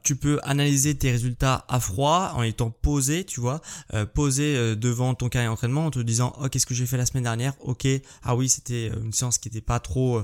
tu 0.04 0.14
peux 0.14 0.38
analyser 0.42 0.94
tes 0.94 1.10
résultats 1.10 1.64
à 1.66 1.80
froid 1.80 2.32
en 2.36 2.42
étant 2.42 2.70
posé, 2.70 3.24
tu 3.24 3.40
vois, 3.40 3.62
euh, 3.94 4.04
posé 4.04 4.54
euh, 4.54 4.76
devant 4.76 5.14
ton 5.14 5.30
carnet 5.30 5.48
d'entraînement 5.48 5.86
en 5.86 5.90
te 5.90 5.98
disant 5.98 6.34
oh 6.40 6.48
qu'est-ce 6.48 6.66
que 6.66 6.74
j'ai 6.74 6.86
fait 6.86 6.98
la 6.98 7.06
semaine 7.06 7.24
dernière, 7.24 7.54
ok, 7.60 7.88
ah 8.22 8.36
oui 8.36 8.50
c'était 8.50 8.88
une 8.88 9.14
séance 9.14 9.38
qui 9.38 9.48
n'était 9.48 9.62
pas 9.62 9.80
trop 9.80 10.22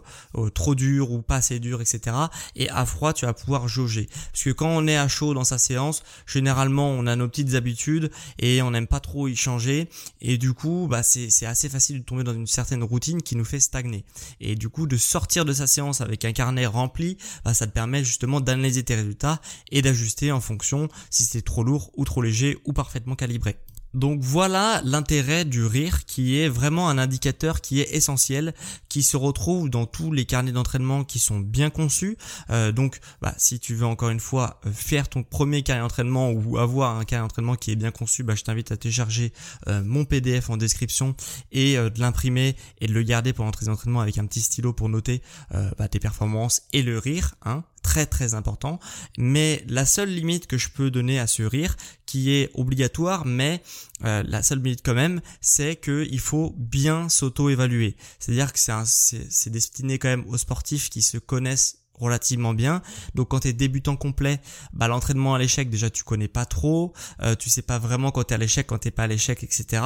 trop 0.54 0.74
dure 0.74 1.10
ou 1.12 1.22
pas 1.22 1.36
assez 1.36 1.58
dure, 1.58 1.80
etc. 1.80 2.14
Et 2.56 2.68
à 2.68 2.84
froid 2.84 3.14
tu 3.14 3.24
vas 3.24 3.32
pouvoir 3.32 3.68
jauger. 3.68 4.08
Parce 4.32 4.44
que 4.44 4.50
quand 4.50 4.68
on 4.68 4.86
est 4.86 4.98
à 4.98 5.08
chaud 5.08 5.32
dans 5.32 5.44
sa 5.44 5.56
séance, 5.56 6.02
généralement 6.26 6.90
on 6.90 7.06
a 7.06 7.16
nos 7.16 7.26
petites 7.28 7.54
habitudes 7.54 8.10
et 8.38 8.60
on 8.60 8.72
n'aime 8.72 8.86
pas 8.86 9.00
trop 9.00 9.28
y 9.28 9.34
changer. 9.36 9.88
Et 10.20 10.36
du 10.36 10.52
coup 10.52 10.88
bah 10.90 11.02
c'est 11.02 11.30
c'est 11.30 11.46
assez 11.46 11.70
facile 11.70 12.00
de 12.00 12.04
tomber 12.04 12.22
dans 12.22 12.34
une 12.34 12.46
certaine 12.46 12.84
routine 12.84 13.22
qui 13.22 13.34
nous 13.34 13.46
fait 13.46 13.60
stagner. 13.60 14.04
Et 14.40 14.56
du 14.56 14.68
coup 14.68 14.86
de 14.86 14.98
sortir 14.98 15.46
de 15.46 15.54
sa 15.54 15.66
séance 15.66 16.02
avec 16.02 16.26
un 16.26 16.32
carnet 16.32 16.66
rempli 16.66 17.16
ça 17.54 17.66
te 17.66 17.72
permet 17.72 18.04
justement 18.04 18.40
d'analyser 18.40 18.82
tes 18.82 18.94
résultats 18.94 19.40
et 19.70 19.82
d'ajuster 19.82 20.32
en 20.32 20.40
fonction 20.40 20.88
si 21.10 21.24
c'est 21.24 21.42
trop 21.42 21.64
lourd 21.64 21.90
ou 21.96 22.04
trop 22.04 22.22
léger 22.22 22.58
ou 22.64 22.72
parfaitement 22.72 23.16
calibré. 23.16 23.56
Donc 23.96 24.20
voilà 24.20 24.82
l'intérêt 24.84 25.46
du 25.46 25.64
rire 25.64 26.04
qui 26.04 26.38
est 26.38 26.50
vraiment 26.50 26.90
un 26.90 26.98
indicateur 26.98 27.62
qui 27.62 27.80
est 27.80 27.94
essentiel, 27.94 28.52
qui 28.90 29.02
se 29.02 29.16
retrouve 29.16 29.70
dans 29.70 29.86
tous 29.86 30.12
les 30.12 30.26
carnets 30.26 30.52
d'entraînement 30.52 31.02
qui 31.02 31.18
sont 31.18 31.40
bien 31.40 31.70
conçus. 31.70 32.18
Euh, 32.50 32.72
donc 32.72 33.00
bah, 33.22 33.34
si 33.38 33.58
tu 33.58 33.74
veux 33.74 33.86
encore 33.86 34.10
une 34.10 34.20
fois 34.20 34.60
euh, 34.66 34.70
faire 34.70 35.08
ton 35.08 35.22
premier 35.22 35.62
carnet 35.62 35.80
d'entraînement 35.80 36.30
ou 36.30 36.58
avoir 36.58 36.98
un 36.98 37.04
carnet 37.04 37.24
d'entraînement 37.24 37.54
qui 37.54 37.70
est 37.70 37.76
bien 37.76 37.90
conçu, 37.90 38.22
bah, 38.22 38.34
je 38.34 38.42
t'invite 38.42 38.70
à 38.70 38.76
télécharger 38.76 39.32
euh, 39.66 39.82
mon 39.82 40.04
PDF 40.04 40.50
en 40.50 40.58
description 40.58 41.16
et 41.50 41.76
de 41.76 41.98
l'imprimer 42.00 42.54
et 42.82 42.88
de 42.88 42.92
le 42.92 43.02
garder 43.02 43.32
pendant 43.32 43.50
tes 43.50 43.70
entraînements 43.70 44.00
avec 44.00 44.18
un 44.18 44.26
petit 44.26 44.42
stylo 44.42 44.74
pour 44.74 44.90
noter 44.90 45.22
bah, 45.50 45.88
tes 45.88 46.00
performances 46.00 46.62
et 46.74 46.82
le 46.82 46.98
rire. 46.98 47.34
Hein, 47.44 47.64
très 47.86 48.04
très 48.04 48.34
important. 48.34 48.80
Mais 49.16 49.64
la 49.68 49.86
seule 49.86 50.10
limite 50.10 50.48
que 50.48 50.58
je 50.58 50.68
peux 50.68 50.90
donner 50.90 51.20
à 51.20 51.28
ce 51.28 51.44
rire, 51.44 51.76
qui 52.04 52.32
est 52.32 52.50
obligatoire, 52.54 53.24
mais 53.24 53.62
euh, 54.04 54.24
la 54.26 54.42
seule 54.42 54.58
limite 54.58 54.82
quand 54.84 54.94
même, 54.94 55.20
c'est 55.40 55.76
qu'il 55.76 56.18
faut 56.18 56.52
bien 56.58 57.08
s'auto-évaluer. 57.08 57.96
C'est-à-dire 58.18 58.52
que 58.52 58.58
c'est 58.58 59.50
destiné 59.50 60.00
quand 60.00 60.08
même 60.08 60.26
aux 60.26 60.36
sportifs 60.36 60.90
qui 60.90 61.00
se 61.00 61.16
connaissent 61.16 61.78
relativement 61.94 62.54
bien. 62.54 62.82
Donc 63.14 63.28
quand 63.28 63.40
tu 63.40 63.48
es 63.48 63.52
débutant 63.52 63.96
complet, 63.96 64.40
bah 64.72 64.88
l'entraînement 64.88 65.34
à 65.34 65.38
l'échec 65.38 65.70
déjà 65.70 65.88
tu 65.88 66.02
connais 66.02 66.28
pas 66.28 66.44
trop, 66.44 66.92
euh, 67.22 67.36
tu 67.36 67.48
sais 67.48 67.62
pas 67.62 67.78
vraiment 67.78 68.10
quand 68.10 68.24
tu 68.24 68.32
es 68.32 68.34
à 68.34 68.38
l'échec, 68.38 68.66
quand 68.66 68.78
t'es 68.78 68.90
pas 68.90 69.04
à 69.04 69.06
l'échec, 69.06 69.42
etc. 69.44 69.82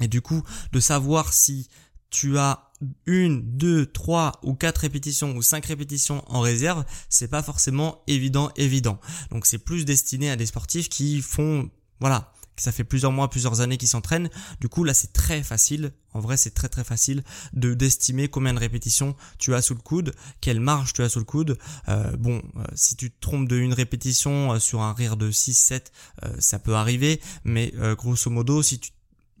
Et 0.00 0.08
du 0.08 0.20
coup, 0.20 0.42
de 0.72 0.80
savoir 0.80 1.32
si 1.32 1.68
tu 2.10 2.36
as 2.36 2.65
une, 3.06 3.42
deux, 3.56 3.86
trois 3.86 4.38
ou 4.42 4.54
quatre 4.54 4.78
répétitions 4.78 5.34
ou 5.34 5.42
cinq 5.42 5.66
répétitions 5.66 6.22
en 6.26 6.40
réserve, 6.40 6.84
c'est 7.08 7.28
pas 7.28 7.42
forcément 7.42 8.02
évident, 8.06 8.50
évident. 8.56 9.00
Donc 9.30 9.46
c'est 9.46 9.58
plus 9.58 9.84
destiné 9.84 10.30
à 10.30 10.36
des 10.36 10.46
sportifs 10.46 10.88
qui 10.88 11.22
font, 11.22 11.70
voilà, 12.00 12.32
ça 12.56 12.72
fait 12.72 12.84
plusieurs 12.84 13.12
mois, 13.12 13.28
plusieurs 13.28 13.60
années 13.60 13.76
qu'ils 13.76 13.88
s'entraînent. 13.88 14.30
Du 14.60 14.68
coup, 14.68 14.84
là, 14.84 14.94
c'est 14.94 15.12
très 15.12 15.42
facile. 15.42 15.92
En 16.12 16.20
vrai, 16.20 16.36
c'est 16.36 16.52
très 16.52 16.68
très 16.68 16.84
facile 16.84 17.22
de 17.52 17.74
d'estimer 17.74 18.28
combien 18.28 18.54
de 18.54 18.58
répétitions 18.58 19.14
tu 19.38 19.54
as 19.54 19.60
sous 19.60 19.74
le 19.74 19.80
coude, 19.80 20.14
quelle 20.40 20.60
marge 20.60 20.94
tu 20.94 21.02
as 21.02 21.10
sous 21.10 21.18
le 21.18 21.26
coude. 21.26 21.58
Euh, 21.88 22.16
bon, 22.16 22.42
euh, 22.56 22.64
si 22.74 22.96
tu 22.96 23.10
te 23.10 23.20
trompes 23.20 23.48
de 23.48 23.56
une 23.56 23.74
répétition 23.74 24.52
euh, 24.52 24.58
sur 24.58 24.80
un 24.80 24.94
rire 24.94 25.16
de 25.16 25.30
6-7, 25.30 25.86
ça 26.38 26.58
peut 26.58 26.74
arriver. 26.74 27.20
Mais 27.44 27.72
grosso 27.96 28.30
modo, 28.30 28.62
si 28.62 28.78
tu 28.78 28.90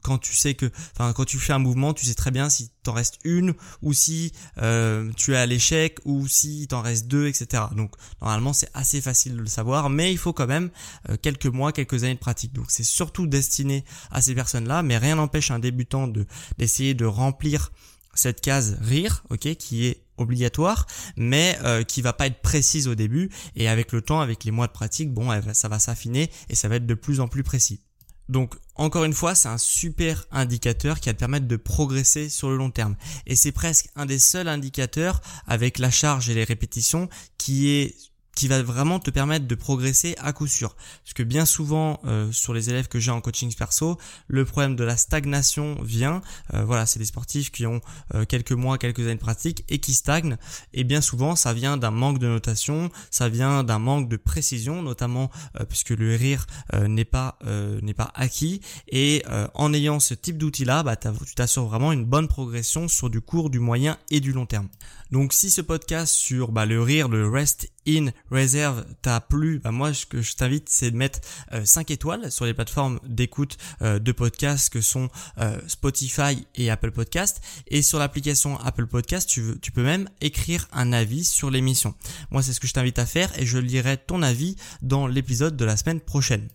quand 0.02 0.18
tu 0.18 0.34
sais 0.34 0.54
que, 0.54 0.70
enfin, 0.94 1.12
quand 1.12 1.24
tu 1.24 1.38
fais 1.38 1.52
un 1.52 1.58
mouvement, 1.58 1.92
tu 1.92 2.06
sais 2.06 2.14
très 2.14 2.30
bien 2.30 2.48
si 2.48 2.70
t'en 2.82 2.92
reste 2.92 3.18
une 3.24 3.54
ou 3.82 3.92
si 3.92 4.32
euh, 4.58 5.10
tu 5.16 5.34
es 5.34 5.36
à 5.36 5.46
l'échec 5.46 5.98
ou 6.04 6.28
si 6.28 6.68
t'en 6.68 6.80
reste 6.80 7.08
deux, 7.08 7.26
etc. 7.26 7.64
Donc 7.74 7.92
normalement 8.20 8.52
c'est 8.52 8.70
assez 8.74 9.00
facile 9.00 9.34
de 9.34 9.40
le 9.40 9.46
savoir, 9.46 9.90
mais 9.90 10.12
il 10.12 10.18
faut 10.18 10.32
quand 10.32 10.46
même 10.46 10.70
euh, 11.10 11.16
quelques 11.20 11.46
mois, 11.46 11.72
quelques 11.72 12.04
années 12.04 12.14
de 12.14 12.20
pratique. 12.20 12.52
Donc 12.52 12.66
c'est 12.68 12.84
surtout 12.84 13.26
destiné 13.26 13.84
à 14.10 14.22
ces 14.22 14.34
personnes-là, 14.34 14.82
mais 14.82 14.98
rien 14.98 15.16
n'empêche 15.16 15.50
un 15.50 15.58
débutant 15.58 16.06
de 16.06 16.26
d'essayer 16.58 16.94
de 16.94 17.04
remplir 17.04 17.72
cette 18.14 18.40
case 18.40 18.78
rire, 18.80 19.24
ok, 19.30 19.54
qui 19.56 19.86
est 19.86 20.02
obligatoire, 20.16 20.86
mais 21.16 21.58
euh, 21.64 21.82
qui 21.82 22.02
va 22.02 22.12
pas 22.12 22.26
être 22.26 22.40
précise 22.40 22.88
au 22.88 22.94
début. 22.94 23.30
Et 23.54 23.68
avec 23.68 23.92
le 23.92 24.00
temps, 24.02 24.20
avec 24.20 24.44
les 24.44 24.50
mois 24.50 24.66
de 24.66 24.72
pratique, 24.72 25.12
bon, 25.12 25.30
ça 25.52 25.68
va 25.68 25.78
s'affiner 25.78 26.30
et 26.48 26.54
ça 26.54 26.68
va 26.68 26.76
être 26.76 26.86
de 26.86 26.94
plus 26.94 27.20
en 27.20 27.28
plus 27.28 27.42
précis. 27.42 27.80
Donc 28.28 28.54
encore 28.74 29.04
une 29.04 29.12
fois, 29.12 29.34
c'est 29.34 29.48
un 29.48 29.58
super 29.58 30.26
indicateur 30.30 31.00
qui 31.00 31.08
va 31.08 31.14
te 31.14 31.18
permettre 31.18 31.46
de 31.46 31.56
progresser 31.56 32.28
sur 32.28 32.50
le 32.50 32.56
long 32.56 32.70
terme. 32.70 32.96
Et 33.26 33.36
c'est 33.36 33.52
presque 33.52 33.88
un 33.96 34.06
des 34.06 34.18
seuls 34.18 34.48
indicateurs 34.48 35.20
avec 35.46 35.78
la 35.78 35.90
charge 35.90 36.28
et 36.28 36.34
les 36.34 36.44
répétitions 36.44 37.08
qui 37.38 37.70
est 37.70 37.94
qui 38.36 38.46
va 38.48 38.62
vraiment 38.62 39.00
te 39.00 39.10
permettre 39.10 39.48
de 39.48 39.54
progresser 39.56 40.14
à 40.18 40.32
coup 40.32 40.46
sûr. 40.46 40.76
Parce 41.02 41.14
que 41.14 41.24
bien 41.24 41.46
souvent, 41.46 42.00
euh, 42.04 42.30
sur 42.30 42.52
les 42.54 42.70
élèves 42.70 42.86
que 42.86 43.00
j'ai 43.00 43.10
en 43.10 43.20
coaching 43.20 43.52
perso, 43.54 43.98
le 44.28 44.44
problème 44.44 44.76
de 44.76 44.84
la 44.84 44.96
stagnation 44.96 45.76
vient. 45.82 46.20
Euh, 46.52 46.64
voilà, 46.64 46.84
c'est 46.86 46.98
des 46.98 47.06
sportifs 47.06 47.50
qui 47.50 47.66
ont 47.66 47.80
euh, 48.14 48.26
quelques 48.26 48.52
mois, 48.52 48.76
quelques 48.76 49.00
années 49.00 49.14
de 49.14 49.20
pratique 49.20 49.64
et 49.70 49.78
qui 49.78 49.94
stagnent. 49.94 50.36
Et 50.74 50.84
bien 50.84 51.00
souvent, 51.00 51.34
ça 51.34 51.54
vient 51.54 51.78
d'un 51.78 51.90
manque 51.90 52.18
de 52.18 52.26
notation, 52.26 52.90
ça 53.10 53.30
vient 53.30 53.64
d'un 53.64 53.78
manque 53.78 54.08
de 54.08 54.16
précision, 54.18 54.82
notamment 54.82 55.30
puisque 55.70 55.90
le 55.90 56.14
rire 56.14 56.46
n'est 56.86 57.06
pas 57.06 57.38
n'est 57.82 57.94
pas 57.94 58.10
acquis. 58.14 58.60
Et 58.88 59.22
en 59.54 59.72
ayant 59.72 59.98
ce 59.98 60.12
type 60.12 60.36
d'outil-là, 60.36 60.82
bah, 60.82 60.96
tu 60.96 61.34
t'assures 61.34 61.66
vraiment 61.66 61.92
une 61.92 62.04
bonne 62.04 62.28
progression 62.28 62.88
sur 62.88 63.08
du 63.08 63.22
court, 63.22 63.48
du 63.48 63.60
moyen 63.60 63.96
et 64.10 64.20
du 64.20 64.32
long 64.32 64.44
terme. 64.44 64.68
Donc 65.10 65.32
si 65.32 65.50
ce 65.50 65.60
podcast 65.60 66.12
sur 66.12 66.52
bah, 66.52 66.66
le 66.66 66.82
rire, 66.82 67.08
le 67.08 67.28
rest 67.28 67.70
in 67.86 68.10
reserve 68.30 68.84
t'a 69.02 69.20
plu, 69.20 69.58
bah, 69.58 69.70
moi 69.70 69.94
ce 69.94 70.06
que 70.06 70.22
je 70.22 70.34
t'invite 70.34 70.68
c'est 70.68 70.90
de 70.90 70.96
mettre 70.96 71.20
5 71.64 71.90
euh, 71.90 71.94
étoiles 71.94 72.32
sur 72.32 72.44
les 72.44 72.54
plateformes 72.54 73.00
d'écoute 73.06 73.56
euh, 73.82 73.98
de 73.98 74.12
podcasts 74.12 74.70
que 74.70 74.80
sont 74.80 75.08
euh, 75.38 75.58
Spotify 75.66 76.46
et 76.54 76.70
Apple 76.70 76.90
Podcast. 76.90 77.40
Et 77.68 77.82
sur 77.82 77.98
l'application 77.98 78.58
Apple 78.60 78.86
Podcast, 78.86 79.28
tu, 79.28 79.72
peux 79.72 79.82
même 79.82 80.08
écrire 80.20 80.68
un 80.72 80.92
avis 80.92 81.24
sur 81.24 81.50
l'émission. 81.50 81.94
Moi 82.30 82.42
c'est 82.42 82.52
ce 82.52 82.60
que 82.60 82.66
je 82.66 82.72
t'invite 82.72 82.98
à 82.98 83.06
faire 83.06 83.30
et 83.38 83.46
je 83.46 83.58
lirai 83.58 83.96
ton 83.96 84.22
avis 84.22 84.56
dans 84.82 85.06
l'épisode 85.06 85.56
de 85.56 85.64
la 85.64 85.76
semaine 85.76 86.00
prochaine. 86.00 86.48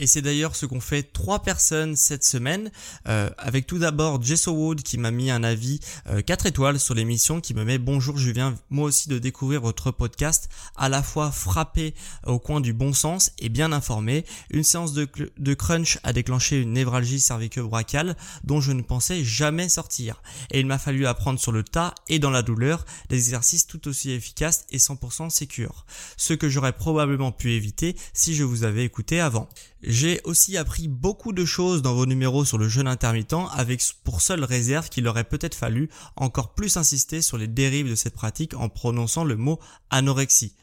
Et 0.00 0.06
c'est 0.06 0.22
d'ailleurs 0.22 0.56
ce 0.56 0.64
qu'ont 0.64 0.80
fait 0.80 1.02
trois 1.02 1.42
personnes 1.42 1.94
cette 1.94 2.24
semaine, 2.24 2.70
avec 3.04 3.66
tout 3.66 3.78
d'abord 3.78 4.22
Jesso 4.22 4.50
Wood 4.50 4.82
qui 4.82 4.96
m'a 4.96 5.10
mis 5.10 5.30
un 5.30 5.44
avis 5.44 5.80
4 6.26 6.46
euh, 6.46 6.48
étoiles 6.48 6.80
sur 6.80 6.94
l'émission, 6.94 7.40
qui 7.40 7.52
me 7.54 7.64
met 7.64 7.78
bonjour, 7.78 8.16
je 8.16 8.30
viens 8.30 8.54
moi 8.70 8.86
aussi 8.86 9.08
de 9.08 9.18
découvrir 9.18 9.60
votre 9.60 9.90
podcast, 9.90 10.48
à 10.76 10.88
la 10.88 11.02
fois 11.02 11.30
frappé 11.30 11.94
au 12.26 12.38
coin 12.38 12.60
du 12.60 12.72
bon 12.72 12.92
sens 12.92 13.32
et 13.38 13.48
bien 13.48 13.72
informé. 13.72 14.24
Une 14.50 14.64
séance 14.64 14.92
de, 14.92 15.08
de 15.38 15.54
crunch 15.54 15.98
a 16.02 16.12
déclenché 16.12 16.60
une 16.60 16.72
névralgie 16.72 17.20
cervico-brachiale 17.20 18.16
dont 18.44 18.60
je 18.60 18.72
ne 18.72 18.82
pensais 18.82 19.24
jamais 19.24 19.68
sortir. 19.68 20.22
Et 20.50 20.60
il 20.60 20.66
m'a 20.66 20.78
fallu 20.78 21.06
apprendre 21.06 21.38
sur 21.38 21.52
le 21.52 21.62
tas 21.62 21.94
et 22.08 22.18
dans 22.18 22.30
la 22.30 22.42
douleur 22.42 22.84
des 23.08 23.16
exercices 23.16 23.66
tout 23.66 23.88
aussi 23.88 24.10
efficaces 24.10 24.66
et 24.70 24.78
100% 24.78 25.30
sécures. 25.30 25.84
Ce 26.16 26.34
que 26.34 26.48
j'aurais 26.48 26.72
probablement 26.72 27.32
pu 27.32 27.52
éviter 27.52 27.96
si 28.12 28.34
je 28.34 28.44
vous 28.44 28.64
avais 28.64 28.84
écouté 28.84 29.20
avant. 29.20 29.48
J'ai 29.82 30.20
aussi 30.24 30.56
appris 30.56 30.88
beaucoup 30.88 31.32
de 31.32 31.44
choses 31.44 31.82
dans 31.82 31.94
vos 31.94 32.06
numéros 32.06 32.44
sur 32.44 32.58
le 32.58 32.68
jeûne 32.68 32.86
intermittent 32.86 33.34
avec 33.52 33.82
pour 34.04 34.20
seule 34.20 34.44
réserve 34.44 34.88
qu'il 34.88 35.08
aurait 35.08 35.24
peut-être 35.24 35.54
fallu 35.54 35.88
encore 36.16 36.54
plus 36.54 36.76
insister 36.76 37.22
sur 37.22 37.38
les 37.38 37.48
dérives 37.48 37.88
de 37.88 37.94
cette 37.94 38.14
pratique 38.14 38.54
en 38.54 38.68
prononçant 38.68 39.24
le 39.24 39.36
mot 39.36 39.58
anorexie 39.90 40.54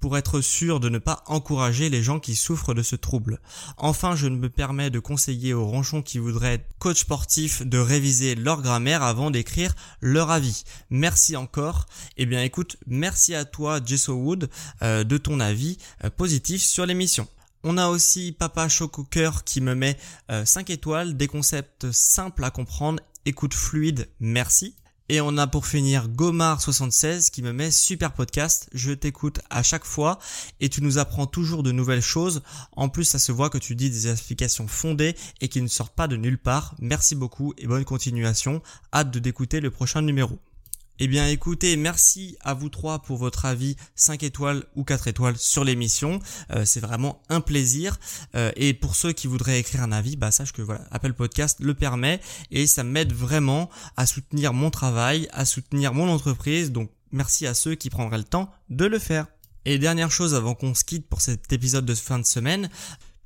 pour 0.00 0.18
être 0.18 0.40
sûr 0.40 0.80
de 0.80 0.88
ne 0.88 0.98
pas 0.98 1.22
encourager 1.26 1.88
les 1.88 2.02
gens 2.02 2.20
qui 2.20 2.36
souffrent 2.36 2.74
de 2.74 2.82
ce 2.82 2.96
trouble. 2.96 3.40
Enfin, 3.76 4.14
je 4.14 4.28
me 4.28 4.48
permets 4.48 4.90
de 4.90 4.98
conseiller 4.98 5.54
aux 5.54 5.66
ronchons 5.66 6.02
qui 6.02 6.18
voudraient 6.18 6.54
être 6.54 6.68
coach 6.78 7.00
sportif 7.00 7.62
de 7.66 7.78
réviser 7.78 8.34
leur 8.34 8.62
grammaire 8.62 9.02
avant 9.02 9.30
d'écrire 9.30 9.74
leur 10.00 10.30
avis. 10.30 10.64
Merci 10.90 11.36
encore. 11.36 11.86
Eh 12.16 12.26
bien 12.26 12.42
écoute, 12.42 12.76
merci 12.86 13.34
à 13.34 13.44
toi 13.44 13.80
Jesso 13.84 14.12
Wood 14.12 14.50
euh, 14.82 15.04
de 15.04 15.16
ton 15.16 15.40
avis 15.40 15.78
euh, 16.04 16.10
positif 16.10 16.62
sur 16.62 16.86
l'émission. 16.86 17.26
On 17.68 17.78
a 17.78 17.88
aussi 17.88 18.30
Papa 18.30 18.68
Cooker 18.68 19.30
qui 19.44 19.60
me 19.60 19.74
met 19.74 19.98
5 20.28 20.70
euh, 20.70 20.72
étoiles, 20.72 21.16
des 21.16 21.26
concepts 21.26 21.90
simples 21.90 22.44
à 22.44 22.52
comprendre, 22.52 23.00
écoute 23.24 23.54
fluide, 23.54 24.08
merci. 24.20 24.76
Et 25.08 25.20
on 25.20 25.36
a 25.36 25.48
pour 25.48 25.66
finir 25.66 26.06
Gomar76 26.06 27.32
qui 27.32 27.42
me 27.42 27.52
met 27.52 27.72
super 27.72 28.12
podcast. 28.12 28.68
Je 28.72 28.92
t'écoute 28.92 29.40
à 29.50 29.64
chaque 29.64 29.84
fois 29.84 30.20
et 30.60 30.68
tu 30.68 30.80
nous 30.80 30.98
apprends 30.98 31.26
toujours 31.26 31.64
de 31.64 31.72
nouvelles 31.72 32.02
choses. 32.02 32.44
En 32.70 32.88
plus, 32.88 33.02
ça 33.02 33.18
se 33.18 33.32
voit 33.32 33.50
que 33.50 33.58
tu 33.58 33.74
dis 33.74 33.90
des 33.90 34.06
explications 34.06 34.68
fondées 34.68 35.16
et 35.40 35.48
qui 35.48 35.60
ne 35.60 35.66
sortent 35.66 35.96
pas 35.96 36.06
de 36.06 36.16
nulle 36.16 36.38
part. 36.38 36.76
Merci 36.78 37.16
beaucoup 37.16 37.52
et 37.58 37.66
bonne 37.66 37.84
continuation. 37.84 38.62
Hâte 38.94 39.10
de 39.10 39.18
d'écouter 39.18 39.58
le 39.58 39.72
prochain 39.72 40.02
numéro. 40.02 40.38
Eh 40.98 41.08
bien 41.08 41.28
écoutez, 41.28 41.76
merci 41.76 42.38
à 42.40 42.54
vous 42.54 42.70
trois 42.70 43.00
pour 43.00 43.18
votre 43.18 43.44
avis 43.44 43.76
5 43.96 44.22
étoiles 44.22 44.64
ou 44.76 44.82
4 44.82 45.08
étoiles 45.08 45.36
sur 45.36 45.62
l'émission. 45.62 46.20
Euh, 46.54 46.64
c'est 46.64 46.80
vraiment 46.80 47.20
un 47.28 47.42
plaisir. 47.42 47.98
Euh, 48.34 48.50
et 48.56 48.72
pour 48.72 48.96
ceux 48.96 49.12
qui 49.12 49.26
voudraient 49.26 49.60
écrire 49.60 49.82
un 49.82 49.92
avis, 49.92 50.16
bah 50.16 50.30
sache 50.30 50.52
que 50.52 50.62
voilà, 50.62 50.86
Apple 50.90 51.12
Podcast 51.12 51.58
le 51.60 51.74
permet 51.74 52.22
et 52.50 52.66
ça 52.66 52.82
m'aide 52.82 53.12
vraiment 53.12 53.68
à 53.98 54.06
soutenir 54.06 54.54
mon 54.54 54.70
travail, 54.70 55.28
à 55.32 55.44
soutenir 55.44 55.92
mon 55.92 56.08
entreprise. 56.08 56.72
Donc 56.72 56.90
merci 57.12 57.46
à 57.46 57.52
ceux 57.52 57.74
qui 57.74 57.90
prendraient 57.90 58.16
le 58.16 58.24
temps 58.24 58.50
de 58.70 58.86
le 58.86 58.98
faire. 58.98 59.26
Et 59.66 59.78
dernière 59.78 60.10
chose 60.10 60.34
avant 60.34 60.54
qu'on 60.54 60.74
se 60.74 60.84
quitte 60.84 61.06
pour 61.08 61.20
cet 61.20 61.52
épisode 61.52 61.84
de 61.84 61.94
fin 61.94 62.18
de 62.18 62.24
semaine, 62.24 62.70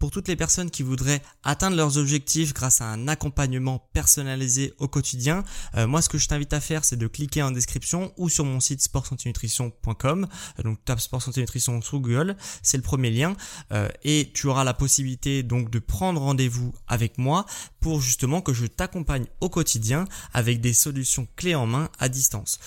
pour 0.01 0.11
toutes 0.11 0.27
les 0.29 0.35
personnes 0.35 0.71
qui 0.71 0.83
voudraient 0.83 1.23
atteindre 1.45 1.77
leurs 1.77 1.99
objectifs 1.99 2.55
grâce 2.55 2.81
à 2.81 2.87
un 2.87 3.07
accompagnement 3.07 3.87
personnalisé 3.93 4.73
au 4.79 4.89
quotidien, 4.89 5.45
euh, 5.77 5.87
moi 5.87 6.01
ce 6.03 6.09
que 6.09 6.17
je 6.17 6.27
t'invite 6.27 6.53
à 6.55 6.61
faire 6.61 6.85
c'est 6.85 6.97
de 6.97 7.07
cliquer 7.07 7.43
en 7.43 7.51
description 7.51 8.13
ou 8.17 8.29
sur 8.31 8.47
mon 8.47 8.59
site 8.61 8.81
sportsantinutrition.com. 8.81 10.27
Euh, 10.59 10.63
donc 10.63 10.83
tape 10.85 11.01
sport 11.01 11.23
santé 11.23 11.43
nutrition 11.43 11.81
sur 11.83 12.01
Google, 12.01 12.37
c'est 12.63 12.79
le 12.79 12.83
premier 12.83 13.11
lien 13.11 13.37
euh, 13.73 13.89
et 14.03 14.31
tu 14.33 14.47
auras 14.47 14.65
la 14.65 14.73
possibilité 14.73 15.43
donc 15.43 15.71
de 15.71 15.79
prendre 15.79 16.21
rendez-vous 16.21 16.75
avec 16.89 17.19
moi 17.19 17.45
pour 17.81 18.01
justement 18.01 18.41
que 18.41 18.55
je 18.55 18.65
t'accompagne 18.65 19.27
au 19.43 19.51
quotidien 19.51 20.07
avec 20.33 20.63
des 20.63 20.73
solutions 20.73 21.29
clés 21.37 21.55
en 21.55 21.67
main 21.67 21.91
à 21.99 22.09
distance. 22.09 22.59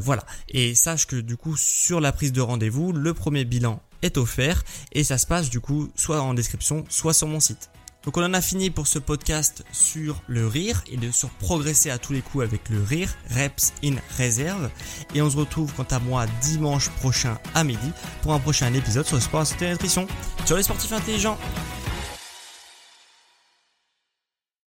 voilà. 0.00 0.24
Et 0.50 0.74
sache 0.74 1.06
que 1.06 1.16
du 1.16 1.38
coup 1.38 1.56
sur 1.56 2.00
la 2.00 2.12
prise 2.12 2.32
de 2.32 2.42
rendez-vous, 2.42 2.92
le 2.92 3.14
premier 3.14 3.46
bilan 3.46 3.80
est 4.02 4.16
offert 4.16 4.62
et 4.92 5.04
ça 5.04 5.18
se 5.18 5.26
passe 5.26 5.50
du 5.50 5.60
coup 5.60 5.90
soit 5.94 6.20
en 6.20 6.34
description, 6.34 6.84
soit 6.88 7.14
sur 7.14 7.28
mon 7.28 7.40
site. 7.40 7.70
Donc 8.04 8.16
on 8.16 8.24
en 8.24 8.34
a 8.34 8.40
fini 8.40 8.70
pour 8.70 8.88
ce 8.88 8.98
podcast 8.98 9.64
sur 9.70 10.22
le 10.26 10.46
rire 10.46 10.82
et 10.90 10.96
de 10.96 11.12
sur 11.12 11.30
progresser 11.30 11.88
à 11.88 11.98
tous 11.98 12.12
les 12.12 12.20
coups 12.20 12.44
avec 12.44 12.68
le 12.68 12.82
rire, 12.82 13.14
reps 13.30 13.72
in 13.84 13.94
réserve. 14.16 14.70
Et 15.14 15.22
on 15.22 15.30
se 15.30 15.36
retrouve 15.36 15.72
quant 15.74 15.86
à 15.90 16.00
moi 16.00 16.26
dimanche 16.40 16.88
prochain 16.90 17.38
à 17.54 17.62
midi 17.62 17.92
pour 18.22 18.32
un 18.32 18.40
prochain 18.40 18.72
épisode 18.74 19.06
sur 19.06 19.16
le 19.16 19.22
sport 19.22 19.44
et 19.60 19.64
la 19.64 19.70
nutrition. 19.70 20.08
Sur 20.46 20.56
les 20.56 20.64
sportifs 20.64 20.92
intelligents 20.92 21.38